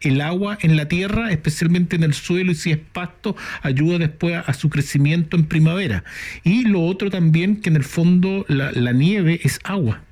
el, 0.00 0.20
agua 0.20 0.58
en 0.60 0.76
la 0.76 0.88
tierra, 0.88 1.30
especialmente 1.30 1.96
en 1.96 2.02
el 2.02 2.12
suelo 2.12 2.52
y 2.52 2.54
si 2.54 2.72
es 2.72 2.78
pasto, 2.78 3.36
ayuda 3.62 3.98
después 3.98 4.42
a, 4.44 4.52
su 4.52 4.68
crecimiento 4.68 5.36
en 5.36 5.44
primavera. 5.44 6.04
Y 6.44 6.64
lo 6.64 6.82
otro 6.82 7.10
también, 7.10 7.60
que 7.60 7.70
en 7.70 7.76
el 7.76 7.84
fondo 7.84 8.44
la 8.48 8.92
nieve 8.92 9.40
es 9.44 9.60
agua, 9.62 10.02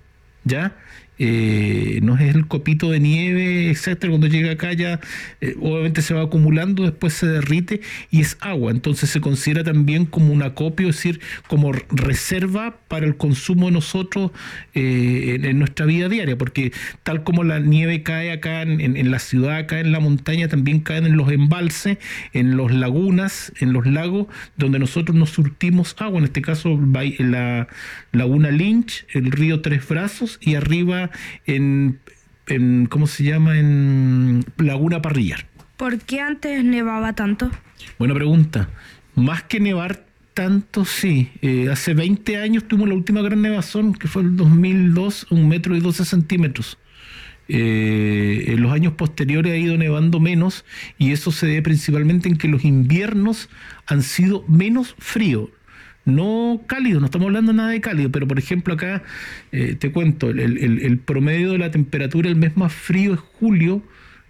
¿ya? 0.45 0.77
Eh, 1.19 2.01
no 2.03 2.19
es 2.19 2.35
el 2.35 2.47
copito 2.47 2.91
de 2.91 3.01
nieve, 3.01 3.71
etcétera, 3.71 4.11
cuando 4.11 4.27
llega 4.27 4.53
acá 4.53 4.75
ya 4.75 5.01
eh, 5.41 5.57
obviamente 5.61 6.03
se 6.03 6.13
va 6.13 6.23
acumulando, 6.23 6.83
después 6.83 7.15
se 7.15 7.27
derrite 7.27 7.81
y 8.11 8.21
es 8.21 8.37
agua, 8.41 8.71
entonces 8.71 9.09
se 9.09 9.23
considera 9.23 9.65
también 9.65 10.05
como 10.05 10.31
un 10.33 10.43
acopio, 10.43 10.91
es 10.91 10.97
decir, 10.97 11.21
como 11.49 11.73
reserva 11.73 12.77
para 12.89 13.07
el 13.07 13.17
consumo 13.17 13.67
de 13.67 13.73
nosotros 13.73 14.31
eh, 14.75 15.39
en, 15.43 15.59
nuestra 15.59 15.87
vida 15.87 16.11
diaria, 16.11 16.37
porque 16.37 16.73
tal 17.03 17.25
como 17.25 17.45
la 17.45 17.61
nieve 17.61 18.03
cae 18.03 18.31
acá 18.31 18.61
en, 18.63 19.11
la 19.11 19.19
ciudad, 19.19 19.57
acá 19.57 19.81
en 19.81 19.93
la 19.93 20.01
montaña, 20.01 20.49
también 20.49 20.81
caen 20.81 21.07
en 21.07 21.17
los 21.17 21.33
embalses, 21.33 21.97
en 22.35 22.59
las 22.59 22.73
lagunas, 22.73 23.53
en 23.61 23.73
los 23.73 23.87
lagos, 23.87 24.27
donde 24.59 24.79
nosotros 24.79 25.17
nos 25.17 25.31
surtimos 25.31 25.97
agua, 25.99 26.19
en 26.19 26.25
este 26.25 26.43
caso 26.43 26.79
la 27.19 27.69
laguna 28.13 28.51
Lynch, 28.51 29.07
el 29.15 29.31
río 29.31 29.63
Tres 29.63 29.89
Brazos 29.89 30.39
y 30.43 30.57
arriba 30.57 31.06
en, 31.47 32.01
¿cómo 32.89 33.07
se 33.07 33.25
llama? 33.25 33.59
En 33.59 34.45
Laguna 34.59 35.03
Parrillar. 35.03 35.47
¿Por 35.77 35.99
qué 36.01 36.21
antes 36.21 36.65
nevaba 36.65 37.13
tanto? 37.15 37.51
Buena 37.99 38.15
pregunta. 38.15 38.69
Más 39.15 39.43
que 39.43 39.61
nevar 39.61 40.07
tanto, 40.35 40.85
sí. 40.85 41.31
Eh, 41.43 41.69
hace 41.71 41.95
20 41.95 42.37
años 42.39 42.65
tuvimos 42.69 42.89
la 42.89 42.95
última 42.95 43.23
gran 43.23 43.43
nevazón, 43.43 43.95
que 43.95 44.09
fue 44.09 44.23
el 44.23 44.37
2002, 44.37 45.27
un 45.31 45.49
metro 45.49 45.77
y 45.77 45.81
12 45.81 46.05
centímetros. 46.05 46.79
Eh, 47.49 48.45
en 48.49 48.61
los 48.61 48.73
años 48.73 48.95
posteriores 48.95 49.53
ha 49.53 49.57
ido 49.57 49.77
nevando 49.77 50.19
menos 50.19 50.65
y 50.99 51.13
eso 51.13 51.31
se 51.31 51.47
debe 51.47 51.63
principalmente 51.63 52.29
en 52.29 52.39
que 52.39 52.49
los 52.49 52.65
inviernos 52.65 53.49
han 53.87 54.03
sido 54.03 54.45
menos 54.49 54.97
fríos 54.99 55.51
no 56.07 56.63
cálido, 56.67 57.01
no 57.01 57.07
estamos 57.07 57.27
hablando 57.27 57.53
nada 57.53 57.71
de 57.71 57.81
cálido, 57.83 58.11
pero 58.11 58.27
por 58.27 58.39
ejemplo 58.39 58.75
acá 58.75 59.03
eh, 59.53 59.75
te 59.75 59.93
cuento, 59.93 60.31
el, 60.31 60.99
promedio 61.05 61.53
de 61.53 61.59
la 61.59 61.71
temperatura 61.71 62.29
el 62.29 62.37
mes 62.37 62.57
más 62.57 62.73
frío 62.73 63.13
es 63.13 63.21
julio 63.21 63.83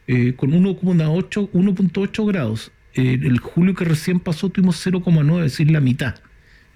eh, 0.09 0.33
con 0.35 0.50
1,8 0.50 2.26
grados. 2.26 2.73
El 2.95 3.38
julio 3.40 3.75
que 3.75 3.85
recién 3.85 4.21
pasó 4.21 4.49
tuvimos 4.49 4.85
0,9, 4.85 5.37
es 5.45 5.52
decir, 5.52 5.71
la 5.71 5.80
mitad. 5.80 6.14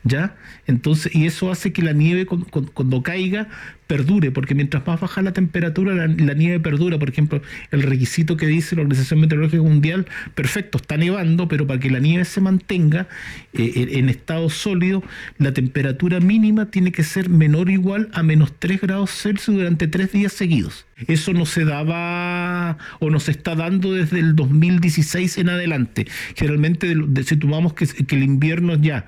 ¿Ya? 0.04 0.36
Entonces, 0.66 1.14
y 1.14 1.24
eso 1.24 1.50
hace 1.50 1.72
que 1.72 1.80
la 1.80 1.92
nieve 1.92 2.26
cuando 2.26 3.02
caiga 3.02 3.48
perdure, 3.90 4.30
porque 4.30 4.54
mientras 4.54 4.86
más 4.86 5.00
baja 5.00 5.20
la 5.20 5.32
temperatura, 5.32 5.92
la, 6.06 6.34
nieve 6.34 6.60
perdura. 6.60 6.96
Por 6.96 7.08
ejemplo, 7.08 7.42
el 7.72 7.82
requisito 7.82 8.36
que 8.36 8.46
dice 8.46 8.76
la 8.76 8.82
Organización 8.82 9.18
Meteorológica 9.18 9.64
Mundial, 9.64 10.06
perfecto, 10.36 10.78
está 10.78 10.96
nevando, 10.96 11.48
pero 11.48 11.66
para 11.66 11.80
que 11.80 11.90
la 11.90 11.98
nieve 11.98 12.24
se 12.24 12.40
mantenga 12.40 13.08
eh, 13.52 13.88
en 13.94 14.08
estado 14.08 14.48
sólido, 14.48 15.02
la 15.38 15.52
temperatura 15.52 16.20
mínima 16.20 16.70
tiene 16.70 16.92
que 16.92 17.02
ser 17.02 17.28
menor 17.28 17.66
o 17.66 17.72
igual 17.72 18.10
a 18.12 18.22
menos 18.22 18.52
3 18.60 18.80
grados 18.80 19.10
Celsius 19.10 19.56
durante 19.56 19.88
tres 19.88 20.12
días 20.12 20.34
seguidos. 20.34 20.86
Eso 21.06 21.32
no 21.32 21.46
se 21.46 21.64
daba 21.64 22.76
o 22.98 23.10
no 23.10 23.20
se 23.20 23.30
está 23.30 23.54
dando 23.54 23.92
desde 23.92 24.20
el 24.20 24.36
2016 24.36 25.38
en 25.38 25.48
adelante. 25.48 26.06
Generalmente, 26.34 26.94
si 27.24 27.36
tomamos 27.36 27.72
que, 27.72 27.86
el 28.10 28.22
invierno 28.22 28.74
ya, 28.76 29.06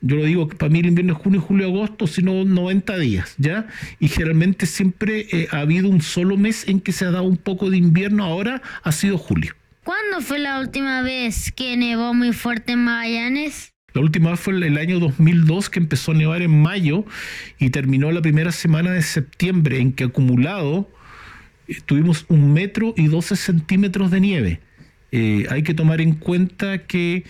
yo 0.00 0.16
lo 0.16 0.24
digo, 0.24 0.48
para 0.48 0.70
mí 0.70 0.80
el 0.80 0.86
invierno 0.86 1.14
es 1.14 1.18
junio, 1.18 1.40
julio, 1.40 1.66
agosto, 1.66 2.06
sino 2.06 2.44
90 2.44 2.98
días, 2.98 3.34
¿ya? 3.38 3.66
Y 4.00 4.08
generalmente 4.18 4.66
siempre 4.66 5.28
eh, 5.30 5.46
ha 5.52 5.60
habido 5.60 5.88
un 5.88 6.02
solo 6.02 6.36
mes 6.36 6.66
en 6.66 6.80
que 6.80 6.90
se 6.90 7.04
ha 7.04 7.12
dado 7.12 7.22
un 7.22 7.36
poco 7.36 7.70
de 7.70 7.76
invierno, 7.76 8.24
ahora 8.24 8.60
ha 8.82 8.90
sido 8.90 9.16
julio. 9.16 9.54
¿Cuándo 9.84 10.20
fue 10.20 10.40
la 10.40 10.58
última 10.58 11.02
vez 11.02 11.52
que 11.52 11.76
nevó 11.76 12.12
muy 12.14 12.32
fuerte 12.32 12.72
en 12.72 12.82
Magallanes? 12.82 13.74
La 13.94 14.00
última 14.00 14.30
vez 14.30 14.40
fue 14.40 14.54
el 14.54 14.76
año 14.76 14.98
2002 14.98 15.70
que 15.70 15.78
empezó 15.78 16.10
a 16.10 16.14
nevar 16.16 16.42
en 16.42 16.60
mayo 16.60 17.04
y 17.60 17.70
terminó 17.70 18.10
la 18.10 18.20
primera 18.20 18.50
semana 18.50 18.90
de 18.90 19.02
septiembre 19.02 19.78
en 19.78 19.92
que 19.92 20.04
acumulado 20.04 20.90
eh, 21.68 21.76
tuvimos 21.86 22.26
un 22.28 22.52
metro 22.52 22.94
y 22.96 23.06
12 23.06 23.36
centímetros 23.36 24.10
de 24.10 24.20
nieve. 24.20 24.60
Eh, 25.12 25.46
hay 25.48 25.62
que 25.62 25.74
tomar 25.74 26.00
en 26.00 26.14
cuenta 26.14 26.78
que 26.78 27.24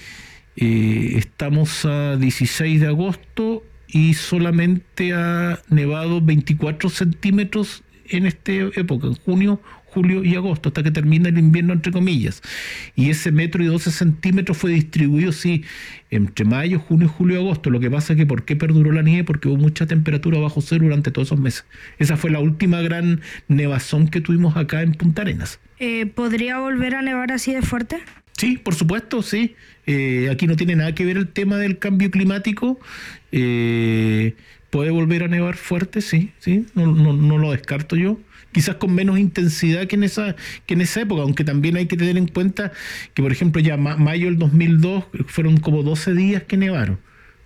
estamos 0.57 1.85
a 1.85 2.17
16 2.17 2.81
de 2.81 2.89
agosto 2.89 3.63
y 3.89 4.15
solamente 4.15 5.13
ha 5.13 5.61
nevado 5.69 6.21
24 6.21 6.91
centímetros 6.91 7.83
en 8.11 8.27
esta 8.27 8.53
época, 8.53 9.07
en 9.07 9.15
junio, 9.15 9.61
julio 9.87 10.25
y 10.25 10.35
agosto, 10.35 10.69
hasta 10.69 10.83
que 10.83 10.91
termina 10.91 11.29
el 11.29 11.39
invierno, 11.39 11.73
entre 11.73 11.93
comillas. 11.93 12.43
Y 12.95 13.11
ese 13.11 13.33
metro 13.33 13.63
y 13.63 13.67
12 13.67 13.91
centímetros 13.91 14.57
fue 14.57 14.71
distribuido, 14.73 15.33
sí, 15.33 15.65
entre 16.11 16.45
mayo, 16.45 16.79
junio, 16.79 17.09
julio 17.09 17.37
y 17.37 17.41
agosto. 17.41 17.71
Lo 17.71 17.81
que 17.81 17.91
pasa 17.91 18.13
es 18.13 18.19
que, 18.19 18.27
¿por 18.27 18.45
qué 18.45 18.57
perduró 18.57 18.93
la 18.93 19.03
nieve? 19.03 19.25
Porque 19.25 19.49
hubo 19.49 19.57
mucha 19.57 19.87
temperatura 19.87 20.39
bajo 20.39 20.61
cero 20.61 20.85
durante 20.85 21.11
todos 21.11 21.29
esos 21.29 21.41
meses. 21.41 21.65
Esa 21.99 22.17
fue 22.17 22.31
la 22.31 22.41
última 22.41 22.81
gran 22.81 23.21
nevazón 23.49 24.09
que 24.09 24.21
tuvimos 24.21 24.57
acá 24.57 24.83
en 24.83 24.93
Punta 24.93 25.23
Arenas. 25.23 25.61
Eh, 25.79 26.07
¿Podría 26.07 26.59
volver 26.59 26.95
a 26.95 27.03
nevar 27.03 27.33
así 27.33 27.55
de 27.55 27.63
fuerte? 27.63 28.03
Sí, 28.39 28.57
por 28.57 28.75
supuesto, 28.77 29.21
sí. 29.23 29.57
Eh, 29.87 30.29
aquí 30.31 30.47
no 30.47 30.55
tiene 30.55 30.77
nada 30.77 30.95
que 30.95 31.05
ver 31.05 31.17
el 31.17 31.29
tema 31.29 31.57
del 31.57 31.79
cambio 31.79 32.11
climático. 32.11 32.79
Eh, 33.33 34.37
puede 34.71 34.91
volver 34.91 35.25
a 35.25 35.29
nevar 35.29 35.57
fuerte, 35.57 36.01
sí, 36.01 36.33
sí, 36.39 36.67
no, 36.75 36.87
no, 36.87 37.39
lo 37.39 37.51
descarto 37.51 37.97
yo. 37.97 38.19
Quizás 38.53 38.77
con 38.77 38.95
menos 38.95 39.19
intensidad 39.19 39.87
que 39.89 39.97
en 39.97 40.05
esa 40.05 40.37
que 40.67 40.75
en 40.75 40.83
esa 40.83 41.01
época, 41.03 41.23
aunque 41.23 41.45
también 41.45 41.77
hay 41.77 41.87
que 41.87 41.97
tener 41.97 42.17
en 42.17 42.29
cuenta 42.29 42.73
que, 43.13 43.23
por 43.23 43.33
ejemplo, 43.33 43.61
ya 43.61 43.77
mayo 43.77 44.27
del 44.27 44.39
2002 44.39 45.05
fueron 45.27 45.59
como 45.59 45.83
12 45.83 46.15
días 46.15 46.45
que 46.45 46.57
nevaron 46.57 46.99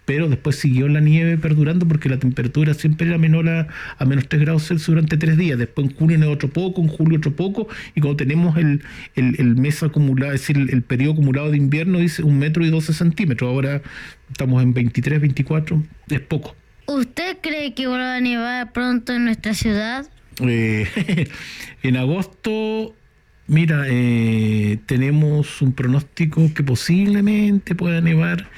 pero 0.04 0.28
después 0.28 0.56
siguió 0.56 0.88
la 0.88 1.00
nieve 1.00 1.38
perdurando 1.38 1.86
porque 1.86 2.08
la 2.08 2.18
temperatura 2.18 2.74
siempre 2.74 3.06
era 3.06 3.18
menor 3.18 3.48
a, 3.48 4.04
menos 4.04 4.28
3 4.28 4.42
grados 4.42 4.66
Celsius 4.66 4.88
durante 4.88 5.16
tres 5.16 5.36
días. 5.36 5.58
Después 5.58 5.88
en 5.88 5.96
junio 5.96 6.30
otro 6.30 6.48
poco, 6.48 6.80
en 6.80 6.88
julio 6.88 7.18
otro 7.18 7.32
poco, 7.32 7.68
y 7.94 8.00
cuando 8.00 8.16
tenemos 8.16 8.56
el, 8.56 8.82
mes 9.56 9.82
acumulado, 9.82 10.32
es 10.32 10.40
decir, 10.40 10.56
el, 10.56 10.82
periodo 10.82 11.12
acumulado 11.12 11.50
de 11.50 11.56
invierno, 11.56 11.98
dice 11.98 12.22
un 12.22 12.38
metro 12.38 12.64
y 12.64 12.70
12 12.70 12.92
centímetros. 12.92 13.48
Ahora 13.48 13.82
estamos 14.30 14.62
en 14.62 14.74
23, 14.74 15.20
24, 15.20 15.82
es 16.08 16.20
poco. 16.20 16.56
¿Usted 16.86 17.38
cree 17.40 17.74
que 17.74 17.86
vuelva 17.86 18.16
a 18.16 18.20
nevar 18.20 18.72
pronto 18.72 19.12
en 19.12 19.24
nuestra 19.26 19.54
ciudad? 19.54 20.06
Eh, 20.40 20.86
en 21.82 21.96
agosto, 21.96 22.94
mira, 23.46 23.84
eh, 23.88 24.78
tenemos 24.86 25.62
un 25.62 25.72
pronóstico 25.72 26.52
que 26.54 26.62
posiblemente 26.62 27.74
pueda 27.74 28.00
nevar 28.00 28.48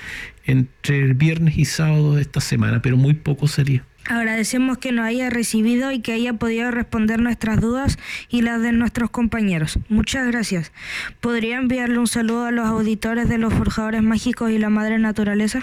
entre 0.47 1.01
el 1.01 1.15
viernes 1.15 1.57
y 1.57 1.65
sábado 1.65 2.15
de 2.15 2.23
esta 2.23 2.41
semana, 2.41 2.83
pero 2.83 2.97
muy 2.97 3.15
poco 3.15 3.49
sería. 3.49 3.85
Agradecemos 4.07 4.77
que 4.77 4.93
nos 4.93 5.07
haya 5.07 5.31
recibido 5.31 5.91
y 5.91 6.01
que 6.01 6.13
haya 6.13 6.35
podido 6.35 6.71
responder 6.71 7.21
nuestras 7.21 7.61
dudas 7.61 7.99
y 8.29 8.43
las 8.43 8.61
de 8.61 8.73
nuestros 8.73 9.09
compañeros. 9.09 9.79
Muchas 9.89 10.27
gracias. 10.27 10.73
¿Podría 11.21 11.57
enviarle 11.57 11.99
un 11.99 12.07
saludo 12.07 12.45
a 12.45 12.51
los 12.51 12.67
auditores 12.67 13.31
de 13.31 13.39
los 13.39 13.55
Forjadores 13.55 14.03
Mágicos 14.03 14.51
y 14.51 14.59
la 14.59 14.69
Madre 14.69 14.99
Naturaleza? 14.99 15.63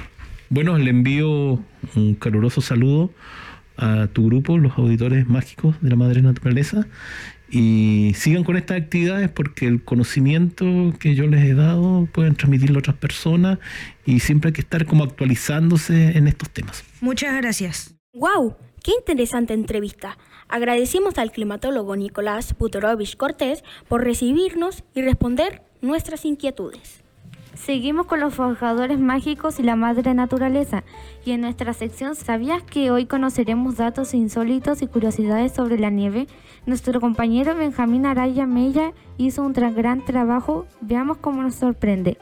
Bueno, 0.49 0.77
le 0.77 0.89
envío 0.89 1.63
un 1.95 2.15
caluroso 2.15 2.61
saludo 2.61 3.13
a 3.77 4.07
tu 4.07 4.25
grupo, 4.25 4.57
los 4.57 4.77
auditores 4.77 5.27
mágicos 5.27 5.75
de 5.81 5.89
la 5.89 5.95
Madre 5.95 6.21
Naturaleza, 6.21 6.87
y 7.51 8.13
sigan 8.15 8.43
con 8.43 8.55
estas 8.55 8.77
actividades 8.77 9.29
porque 9.29 9.67
el 9.67 9.83
conocimiento 9.83 10.65
que 10.99 11.15
yo 11.15 11.27
les 11.27 11.43
he 11.43 11.53
dado 11.53 12.07
pueden 12.13 12.35
transmitirlo 12.35 12.77
a 12.77 12.79
otras 12.79 12.95
personas 12.95 13.59
y 14.05 14.21
siempre 14.21 14.49
hay 14.49 14.53
que 14.53 14.61
estar 14.61 14.85
como 14.85 15.03
actualizándose 15.03 16.17
en 16.17 16.27
estos 16.27 16.49
temas. 16.49 16.83
Muchas 17.01 17.35
gracias. 17.35 17.93
¡Wow! 18.13 18.55
¡Qué 18.81 18.91
interesante 18.97 19.53
entrevista! 19.53 20.17
Agradecemos 20.47 21.17
al 21.17 21.31
climatólogo 21.31 21.95
Nicolás 21.95 22.55
Butorovich 22.57 23.15
Cortés 23.15 23.63
por 23.87 24.03
recibirnos 24.03 24.83
y 24.95 25.01
responder 25.01 25.61
nuestras 25.81 26.25
inquietudes. 26.25 27.00
Seguimos 27.53 28.05
con 28.05 28.19
los 28.19 28.33
forjadores 28.33 28.97
mágicos 28.99 29.59
y 29.59 29.63
la 29.63 29.75
madre 29.75 30.13
naturaleza. 30.13 30.83
Y 31.25 31.31
en 31.31 31.41
nuestra 31.41 31.73
sección 31.73 32.15
¿Sabías 32.15 32.63
que 32.63 32.91
hoy 32.91 33.05
conoceremos 33.05 33.77
datos 33.77 34.13
insólitos 34.13 34.81
y 34.81 34.87
curiosidades 34.87 35.53
sobre 35.53 35.77
la 35.77 35.89
nieve? 35.89 36.27
Nuestro 36.65 37.01
compañero 37.01 37.55
Benjamín 37.55 38.05
Araya 38.05 38.45
Mella 38.45 38.93
hizo 39.17 39.43
un 39.43 39.53
gran 39.53 40.05
trabajo. 40.05 40.65
Veamos 40.79 41.17
cómo 41.17 41.43
nos 41.43 41.55
sorprende. 41.55 42.17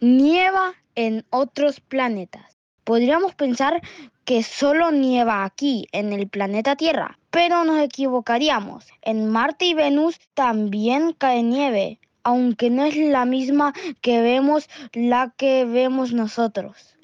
Nieva 0.00 0.74
en 0.94 1.24
otros 1.30 1.80
planetas. 1.80 2.56
Podríamos 2.84 3.34
pensar 3.34 3.80
que 4.24 4.42
solo 4.42 4.90
nieva 4.90 5.44
aquí, 5.44 5.86
en 5.92 6.12
el 6.12 6.28
planeta 6.28 6.76
Tierra, 6.76 7.18
pero 7.30 7.64
nos 7.64 7.80
equivocaríamos. 7.80 8.86
En 9.02 9.28
Marte 9.28 9.66
y 9.66 9.74
Venus 9.74 10.18
también 10.34 11.14
cae 11.16 11.42
nieve, 11.42 11.98
aunque 12.24 12.70
no 12.70 12.84
es 12.84 12.96
la 12.96 13.24
misma 13.24 13.72
que 14.00 14.20
vemos 14.20 14.68
la 14.92 15.32
que 15.36 15.64
vemos 15.64 16.12
nosotros. 16.12 16.96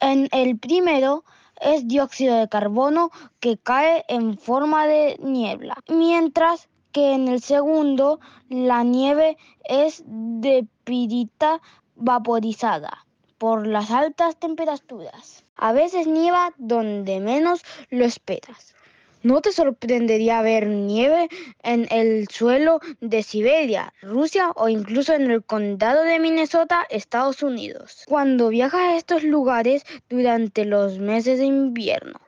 En 0.00 0.28
el 0.32 0.58
primero 0.58 1.24
es 1.60 1.88
dióxido 1.88 2.36
de 2.36 2.48
carbono 2.48 3.10
que 3.40 3.56
cae 3.56 4.04
en 4.08 4.38
forma 4.38 4.86
de 4.86 5.18
niebla, 5.22 5.82
mientras 5.88 6.68
que 6.92 7.12
en 7.12 7.28
el 7.28 7.42
segundo 7.42 8.20
la 8.48 8.82
nieve 8.82 9.36
es 9.64 10.02
de 10.06 10.66
pirita 10.84 11.60
vaporizada 11.94 13.06
por 13.38 13.66
las 13.66 13.90
altas 13.90 14.36
temperaturas. 14.36 15.44
A 15.56 15.72
veces 15.72 16.06
nieva 16.06 16.52
donde 16.58 17.20
menos 17.20 17.62
lo 17.90 18.04
esperas. 18.04 18.74
¿No 19.22 19.40
te 19.40 19.50
sorprendería 19.50 20.42
ver 20.42 20.66
nieve 20.66 21.28
en 21.62 21.88
el 21.90 22.28
suelo 22.28 22.80
de 23.00 23.22
Siberia, 23.22 23.92
Rusia 24.02 24.52
o 24.54 24.68
incluso 24.68 25.14
en 25.14 25.30
el 25.30 25.42
condado 25.42 26.02
de 26.02 26.20
Minnesota, 26.20 26.86
Estados 26.90 27.42
Unidos? 27.42 28.04
Cuando 28.06 28.50
viajas 28.50 28.80
a 28.80 28.96
estos 28.96 29.24
lugares 29.24 29.84
durante 30.08 30.64
los 30.64 30.98
meses 30.98 31.38
de 31.38 31.46
invierno. 31.46 32.20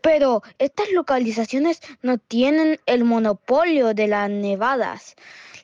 Pero 0.00 0.42
estas 0.58 0.90
localizaciones 0.92 1.80
no 2.02 2.18
tienen 2.18 2.78
el 2.86 3.04
monopolio 3.04 3.94
de 3.94 4.06
las 4.06 4.30
nevadas. 4.30 5.16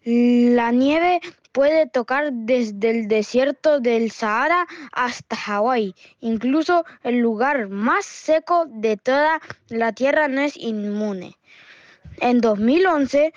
La 0.04 0.70
nieve 0.70 1.20
puede 1.52 1.86
tocar 1.86 2.32
desde 2.32 2.90
el 2.90 3.08
desierto 3.08 3.80
del 3.80 4.10
Sahara 4.10 4.66
hasta 4.92 5.34
Hawái. 5.34 5.94
Incluso 6.20 6.84
el 7.02 7.18
lugar 7.18 7.68
más 7.68 8.04
seco 8.04 8.66
de 8.68 8.96
toda 8.98 9.40
la 9.68 9.92
Tierra 9.92 10.28
no 10.28 10.42
es 10.42 10.56
inmune. 10.56 11.38
En 12.18 12.40
2011, 12.40 13.32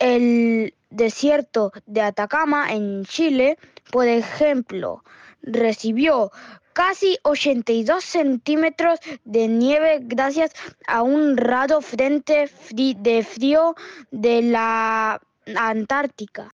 el 0.00 0.74
desierto 0.90 1.72
de 1.86 2.02
Atacama 2.02 2.72
en 2.72 3.04
Chile, 3.04 3.56
por 3.90 4.06
ejemplo, 4.06 5.02
recibió 5.40 6.30
casi 6.74 7.16
82 7.22 8.04
centímetros 8.04 9.00
de 9.24 9.48
nieve 9.48 10.00
gracias 10.02 10.52
a 10.86 11.00
un 11.00 11.38
raro 11.38 11.80
frente 11.80 12.50
de 12.70 13.22
frío 13.24 13.74
de 14.10 14.42
la 14.42 15.22
Antártica 15.54 16.52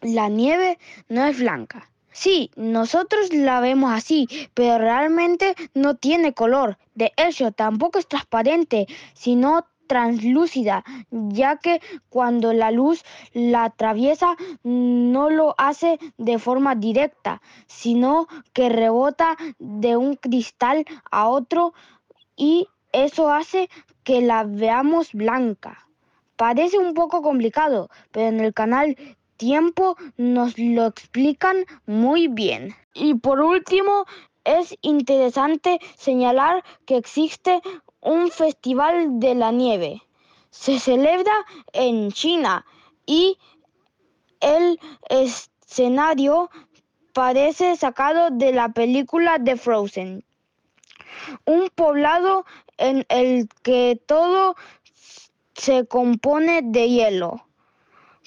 la 0.00 0.28
nieve 0.28 0.78
no 1.08 1.24
es 1.26 1.38
blanca. 1.38 1.90
Sí, 2.12 2.50
nosotros 2.56 3.32
la 3.32 3.60
vemos 3.60 3.92
así, 3.92 4.28
pero 4.54 4.78
realmente 4.78 5.54
no 5.74 5.96
tiene 5.96 6.34
color. 6.34 6.78
De 6.94 7.12
hecho, 7.16 7.52
tampoco 7.52 7.98
es 7.98 8.08
transparente, 8.08 8.86
sino 9.14 9.66
translúcida, 9.86 10.84
ya 11.10 11.56
que 11.56 11.80
cuando 12.10 12.52
la 12.52 12.70
luz 12.70 13.04
la 13.32 13.64
atraviesa 13.64 14.36
no 14.62 15.30
lo 15.30 15.54
hace 15.58 15.98
de 16.18 16.38
forma 16.38 16.74
directa, 16.74 17.40
sino 17.66 18.28
que 18.52 18.68
rebota 18.68 19.36
de 19.58 19.96
un 19.96 20.16
cristal 20.16 20.84
a 21.10 21.28
otro 21.28 21.72
y 22.36 22.68
eso 22.92 23.30
hace 23.30 23.70
que 24.04 24.20
la 24.20 24.44
veamos 24.44 25.12
blanca. 25.12 25.87
Parece 26.38 26.78
un 26.78 26.94
poco 26.94 27.20
complicado, 27.20 27.90
pero 28.12 28.28
en 28.28 28.38
el 28.38 28.54
canal 28.54 28.96
tiempo 29.38 29.96
nos 30.16 30.56
lo 30.56 30.86
explican 30.86 31.64
muy 31.84 32.28
bien. 32.28 32.76
Y 32.94 33.14
por 33.14 33.40
último, 33.40 34.06
es 34.44 34.76
interesante 34.80 35.80
señalar 35.96 36.62
que 36.86 36.96
existe 36.96 37.60
un 38.00 38.30
festival 38.30 39.18
de 39.18 39.34
la 39.34 39.50
nieve. 39.50 40.00
Se 40.50 40.78
celebra 40.78 41.32
en 41.72 42.12
China 42.12 42.64
y 43.04 43.36
el 44.38 44.78
escenario 45.10 46.50
parece 47.14 47.74
sacado 47.74 48.30
de 48.30 48.52
la 48.52 48.68
película 48.68 49.38
de 49.40 49.56
Frozen. 49.56 50.24
Un 51.46 51.68
poblado 51.74 52.46
en 52.76 53.04
el 53.08 53.48
que 53.62 54.00
todo 54.06 54.54
se 55.58 55.86
compone 55.86 56.60
de 56.62 56.88
hielo, 56.88 57.44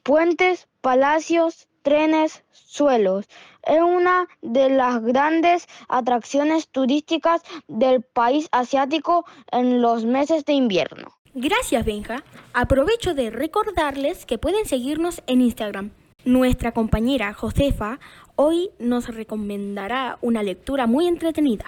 puentes 0.04 0.67
palacios, 0.82 1.67
trenes, 1.82 2.44
suelos. 2.52 3.28
Es 3.63 3.82
una 3.82 4.28
de 4.41 4.70
las 4.70 5.02
grandes 5.02 5.67
atracciones 5.88 6.67
turísticas 6.67 7.41
del 7.67 8.02
país 8.02 8.50
asiático 8.52 9.26
en 9.52 9.82
los 9.82 10.06
meses 10.06 10.46
de 10.46 10.54
invierno. 10.54 11.15
Gracias, 11.34 11.86
Benja. 11.86 12.24
Aprovecho 12.54 13.13
de 13.13 13.30
recordarles 13.30 14.26
que 14.26 14.38
pueden 14.38 14.65
seguirnos 14.65 15.24
en 15.28 15.41
Instagram. 15.41 15.91
Nuestra 16.26 16.74
compañera 16.74 17.34
Josefa 17.34 18.00
hoy 18.36 18.70
nos 18.80 19.13
recomendará 19.13 20.17
una 20.22 20.44
lectura 20.44 20.88
muy 20.88 21.08
entretenida. 21.08 21.65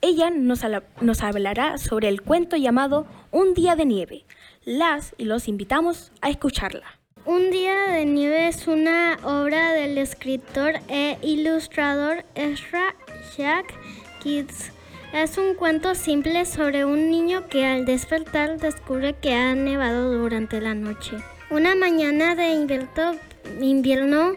Ella 0.00 0.30
nos, 0.30 0.60
nos 1.00 1.22
hablará 1.22 1.78
sobre 1.78 2.08
el 2.08 2.22
cuento 2.22 2.56
llamado 2.56 3.06
Un 3.30 3.54
día 3.54 3.76
de 3.76 3.84
nieve. 3.84 4.24
Las 4.64 5.14
y 5.18 5.24
los 5.24 5.48
invitamos 5.48 6.12
a 6.20 6.30
escucharla. 6.30 6.84
Un 7.24 7.50
día 7.50 7.88
de 7.88 8.04
nieve 8.04 8.48
es 8.48 8.68
una 8.68 9.18
obra 9.24 9.72
del 9.72 9.98
escritor 9.98 10.74
e 10.88 11.18
ilustrador 11.22 12.24
Ezra 12.36 12.94
Jack 13.36 13.74
Kids. 14.22 14.70
Es 15.12 15.38
un 15.38 15.54
cuento 15.54 15.94
simple 15.94 16.44
sobre 16.44 16.84
un 16.84 17.10
niño 17.10 17.48
que 17.48 17.64
al 17.66 17.84
despertar 17.84 18.58
descubre 18.60 19.14
que 19.14 19.34
ha 19.34 19.54
nevado 19.54 20.12
durante 20.12 20.60
la 20.60 20.74
noche. 20.74 21.16
Una 21.50 21.74
mañana 21.74 22.34
de 22.34 22.50
invierno, 23.60 24.32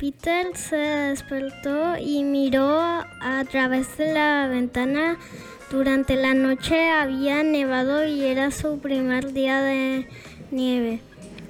Peter 0.00 0.56
se 0.56 0.76
despertó 0.76 1.96
y 1.98 2.22
miró 2.22 2.78
a 2.78 3.44
través 3.50 3.98
de 3.98 4.12
la 4.12 4.46
ventana. 4.46 5.18
Durante 5.72 6.14
la 6.14 6.34
noche 6.34 6.88
había 6.90 7.42
nevado 7.42 8.06
y 8.06 8.24
era 8.24 8.52
su 8.52 8.78
primer 8.78 9.32
día 9.32 9.60
de 9.60 10.08
nieve. 10.52 11.00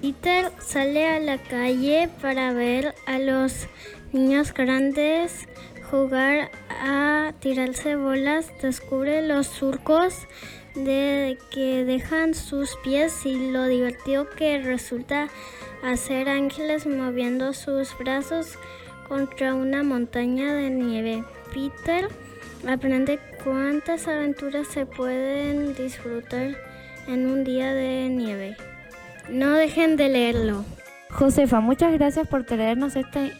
Peter 0.00 0.50
sale 0.60 1.06
a 1.06 1.20
la 1.20 1.36
calle 1.36 2.08
para 2.22 2.54
ver 2.54 2.94
a 3.06 3.18
los 3.18 3.66
niños 4.12 4.54
grandes 4.54 5.46
jugar 5.90 6.50
a 6.70 7.34
tirarse 7.40 7.96
bolas, 7.96 8.50
descubre 8.62 9.26
los 9.26 9.46
surcos 9.46 10.26
de 10.74 11.38
que 11.50 11.84
dejan 11.84 12.34
sus 12.34 12.76
pies 12.82 13.26
y 13.26 13.50
lo 13.50 13.66
divertido 13.66 14.28
que 14.30 14.58
resulta 14.58 15.28
hacer 15.82 16.28
ángeles 16.28 16.86
moviendo 16.86 17.52
sus 17.52 17.96
brazos 17.98 18.58
contra 19.08 19.54
una 19.54 19.82
montaña 19.82 20.52
de 20.52 20.70
nieve. 20.70 21.24
Peter 21.52 22.08
aprende 22.68 23.18
cuántas 23.44 24.06
aventuras 24.08 24.68
se 24.68 24.86
pueden 24.86 25.74
disfrutar 25.74 26.56
en 27.06 27.26
un 27.30 27.44
día 27.44 27.72
de 27.72 28.08
nieve. 28.08 28.56
No 29.30 29.52
dejen 29.52 29.96
de 29.96 30.08
leerlo. 30.08 30.64
Josefa, 31.10 31.60
muchas 31.60 31.92
gracias 31.92 32.28
por 32.28 32.44
traernos 32.44 32.96
esta 32.96 33.30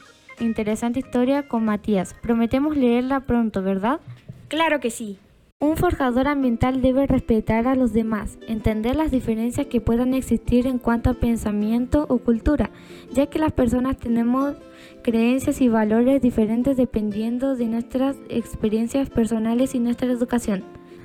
interesante 0.40 1.00
historia 1.00 1.48
con 1.48 1.64
Matías. 1.64 2.14
Prometemos 2.14 2.76
leerla 2.76 3.20
pronto, 3.20 3.62
¿verdad? 3.62 4.00
Claro 4.48 4.80
que 4.80 4.90
sí. 4.90 5.18
Un 5.60 5.76
forjador 5.76 6.28
ambiental 6.28 6.80
debe 6.82 7.08
respetar 7.08 7.66
a 7.66 7.74
los 7.74 7.92
demás, 7.92 8.38
entender 8.46 8.94
las 8.94 9.10
diferencias 9.10 9.66
que 9.66 9.80
puedan 9.80 10.14
existir 10.14 10.68
en 10.68 10.78
cuanto 10.78 11.10
a 11.10 11.14
pensamiento 11.14 12.06
o 12.08 12.18
cultura, 12.18 12.70
ya 13.10 13.26
que 13.26 13.40
las 13.40 13.50
personas 13.50 13.96
tenemos 13.96 14.54
creencias 15.02 15.60
y 15.60 15.68
valores 15.68 16.22
diferentes 16.22 16.76
dependiendo 16.76 17.56
de 17.56 17.66
nuestras 17.66 18.14
experiencias 18.28 19.10
personales 19.10 19.74
y 19.74 19.80
nuestra 19.80 20.06
educación. 20.06 20.62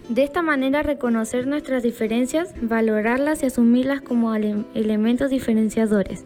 De 0.07 0.21
esta 0.21 0.43
manera 0.43 0.83
reconocer 0.83 1.47
nuestras 1.47 1.81
diferencias, 1.81 2.53
valorarlas 2.61 3.41
y 3.41 3.47
asumirlas 3.47 4.01
como 4.01 4.35
elementos 4.35 5.31
diferenciadores 5.31 6.25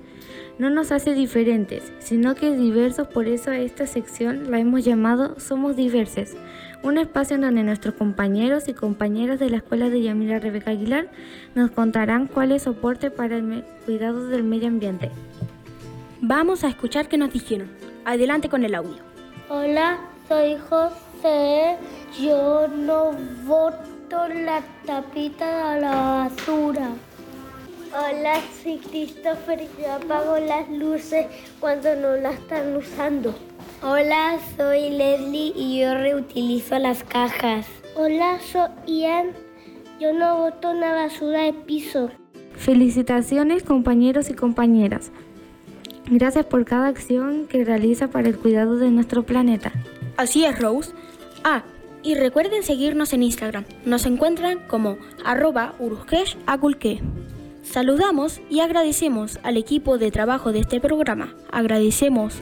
no 0.59 0.71
nos 0.71 0.91
hace 0.91 1.13
diferentes, 1.13 1.91
sino 1.99 2.35
que 2.35 2.55
diversos, 2.55 3.07
por 3.07 3.27
eso 3.27 3.51
a 3.51 3.59
esta 3.59 3.85
sección 3.85 4.49
la 4.49 4.59
hemos 4.59 4.83
llamado 4.83 5.39
Somos 5.39 5.75
Diverses, 5.75 6.35
un 6.83 6.97
espacio 6.97 7.35
en 7.35 7.41
donde 7.41 7.63
nuestros 7.63 7.95
compañeros 7.95 8.67
y 8.67 8.73
compañeras 8.73 9.39
de 9.39 9.49
la 9.49 9.57
Escuela 9.57 9.89
de 9.89 10.01
Yamila 10.01 10.39
Rebeca 10.39 10.71
Aguilar 10.71 11.07
nos 11.55 11.71
contarán 11.71 12.27
cuál 12.27 12.51
es 12.51 12.63
soporte 12.63 13.11
para 13.11 13.37
el 13.37 13.63
cuidado 13.85 14.27
del 14.27 14.43
medio 14.43 14.67
ambiente. 14.67 15.11
Vamos 16.21 16.63
a 16.63 16.69
escuchar 16.69 17.07
qué 17.07 17.17
nos 17.17 17.31
dijeron. 17.31 17.69
Adelante 18.05 18.49
con 18.49 18.63
el 18.63 18.75
audio. 18.75 18.97
Hola, 19.49 19.99
soy 20.27 20.57
José. 20.69 21.77
Yo 22.19 22.67
no 22.67 23.11
voto 23.45 24.27
la 24.27 24.61
tapita 24.85 25.73
a 25.73 25.79
la 25.79 25.95
basura. 25.95 26.89
Hola, 27.93 28.39
soy 28.63 28.77
Christopher. 28.77 29.67
Yo 29.79 29.93
apago 29.93 30.37
las 30.39 30.69
luces 30.69 31.27
cuando 31.59 31.95
no 31.95 32.15
las 32.17 32.35
están 32.35 32.75
usando. 32.75 33.35
Hola, 33.81 34.39
soy 34.55 34.89
Leslie 34.89 35.53
y 35.55 35.79
yo 35.79 35.93
reutilizo 35.93 36.77
las 36.79 37.03
cajas. 37.03 37.67
Hola, 37.95 38.39
soy 38.39 38.69
Ian. 38.87 39.27
Yo 39.99 40.13
no 40.13 40.37
boto 40.37 40.71
una 40.71 40.93
basura 40.93 41.43
de 41.43 41.53
piso. 41.53 42.09
Felicitaciones 42.55 43.63
compañeros 43.63 44.29
y 44.29 44.33
compañeras. 44.33 45.11
Gracias 46.09 46.45
por 46.45 46.65
cada 46.65 46.87
acción 46.87 47.47
que 47.47 47.65
realiza 47.65 48.07
para 48.07 48.29
el 48.29 48.37
cuidado 48.37 48.77
de 48.77 48.89
nuestro 48.91 49.23
planeta. 49.23 49.71
Así 50.17 50.45
es, 50.45 50.59
Rose. 50.59 50.91
Ah, 51.43 51.63
y 52.03 52.15
recuerden 52.15 52.63
seguirnos 52.63 53.13
en 53.13 53.23
Instagram. 53.23 53.65
Nos 53.85 54.05
encuentran 54.05 54.59
como 54.67 54.97
arroba 55.25 55.73
Saludamos 57.63 58.39
y 58.49 58.61
agradecemos 58.61 59.39
al 59.43 59.57
equipo 59.57 59.97
de 59.97 60.09
trabajo 60.09 60.53
de 60.53 60.59
este 60.59 60.79
programa. 60.79 61.35
Agradecemos 61.51 62.35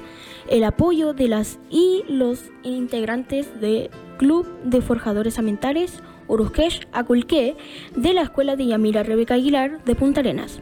el 0.49 0.63
apoyo 0.63 1.13
de 1.13 1.27
las 1.27 1.59
y 1.69 2.03
los 2.07 2.51
integrantes 2.63 3.59
del 3.59 3.89
Club 4.17 4.47
de 4.63 4.81
Forjadores 4.81 5.39
Ambientales 5.39 6.01
Urusquesh 6.27 6.87
Aculque 6.91 7.55
de 7.95 8.13
la 8.13 8.21
Escuela 8.23 8.55
de 8.55 8.67
Yamira 8.67 9.03
Rebeca 9.03 9.35
Aguilar 9.35 9.83
de 9.83 9.95
Punta 9.95 10.21
Arenas. 10.21 10.59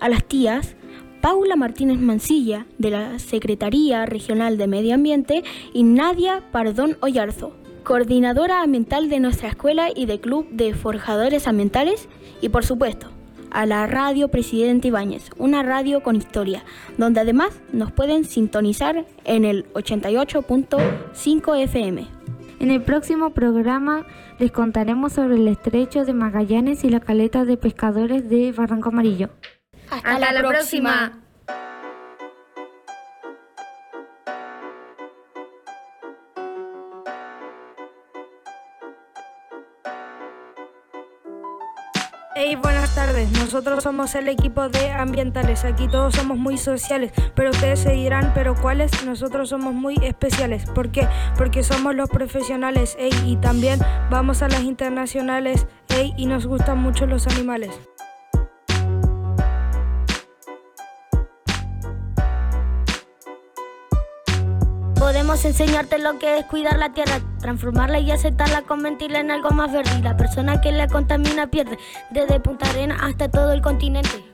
A 0.00 0.08
las 0.08 0.24
tías 0.24 0.76
Paula 1.20 1.56
Martínez 1.56 1.98
Mancilla 1.98 2.66
de 2.78 2.90
la 2.90 3.18
Secretaría 3.18 4.04
Regional 4.06 4.58
de 4.58 4.66
Medio 4.66 4.94
Ambiente 4.94 5.42
y 5.72 5.82
Nadia 5.82 6.42
Pardón 6.52 6.98
Ollarzo, 7.00 7.54
coordinadora 7.82 8.62
ambiental 8.62 9.08
de 9.08 9.20
nuestra 9.20 9.48
escuela 9.48 9.88
y 9.94 10.06
del 10.06 10.20
Club 10.20 10.48
de 10.50 10.74
Forjadores 10.74 11.46
Ambientales 11.46 12.08
y 12.42 12.50
por 12.50 12.64
supuesto 12.64 13.13
a 13.54 13.64
la 13.66 13.86
radio 13.86 14.28
Presidente 14.28 14.88
Ibáñez, 14.88 15.30
una 15.38 15.62
radio 15.62 16.02
con 16.02 16.16
historia, 16.16 16.64
donde 16.98 17.20
además 17.20 17.62
nos 17.72 17.92
pueden 17.92 18.24
sintonizar 18.24 19.06
en 19.24 19.44
el 19.44 19.72
88.5 19.72 21.62
FM. 21.62 22.06
En 22.58 22.70
el 22.70 22.82
próximo 22.82 23.30
programa 23.30 24.04
les 24.38 24.50
contaremos 24.50 25.12
sobre 25.12 25.36
el 25.36 25.48
estrecho 25.48 26.04
de 26.04 26.12
Magallanes 26.12 26.84
y 26.84 26.90
la 26.90 27.00
caleta 27.00 27.44
de 27.44 27.56
pescadores 27.56 28.28
de 28.28 28.52
Barranco 28.52 28.88
Amarillo. 28.88 29.30
Hasta, 29.90 30.18
la, 30.18 30.48
próxima. 30.48 31.23
Hey, 42.46 42.56
buenas 42.56 42.94
tardes. 42.94 43.32
Nosotros 43.32 43.82
somos 43.82 44.14
el 44.14 44.28
equipo 44.28 44.68
de 44.68 44.90
ambientales. 44.90 45.64
Aquí 45.64 45.88
todos 45.88 46.14
somos 46.14 46.36
muy 46.36 46.58
sociales, 46.58 47.10
pero 47.34 47.48
ustedes 47.48 47.78
se 47.78 47.92
dirán, 47.92 48.32
¿pero 48.34 48.54
cuáles? 48.54 49.02
Nosotros 49.06 49.48
somos 49.48 49.72
muy 49.72 49.94
especiales. 50.02 50.66
¿Por 50.66 50.90
qué? 50.90 51.08
Porque 51.38 51.62
somos 51.62 51.94
los 51.94 52.10
profesionales, 52.10 52.98
hey, 52.98 53.12
y 53.24 53.36
también 53.36 53.80
vamos 54.10 54.42
a 54.42 54.48
las 54.48 54.60
internacionales, 54.60 55.66
hey, 55.88 56.12
y 56.18 56.26
nos 56.26 56.46
gustan 56.46 56.76
mucho 56.82 57.06
los 57.06 57.26
animales. 57.28 57.70
Enseñarte 65.42 65.98
lo 65.98 66.18
que 66.18 66.38
es 66.38 66.46
cuidar 66.46 66.78
la 66.78 66.94
tierra, 66.94 67.20
transformarla 67.40 67.98
y 67.98 68.10
aceptarla, 68.10 68.62
convertirla 68.62 69.18
en 69.18 69.30
algo 69.30 69.50
más 69.50 69.72
verde. 69.72 69.90
Y 69.98 70.02
la 70.02 70.16
persona 70.16 70.60
que 70.60 70.70
la 70.70 70.86
contamina 70.86 71.48
pierde, 71.48 71.76
desde 72.10 72.40
Punta 72.40 72.70
Arena 72.70 72.96
hasta 73.02 73.28
todo 73.28 73.52
el 73.52 73.60
continente. 73.60 74.24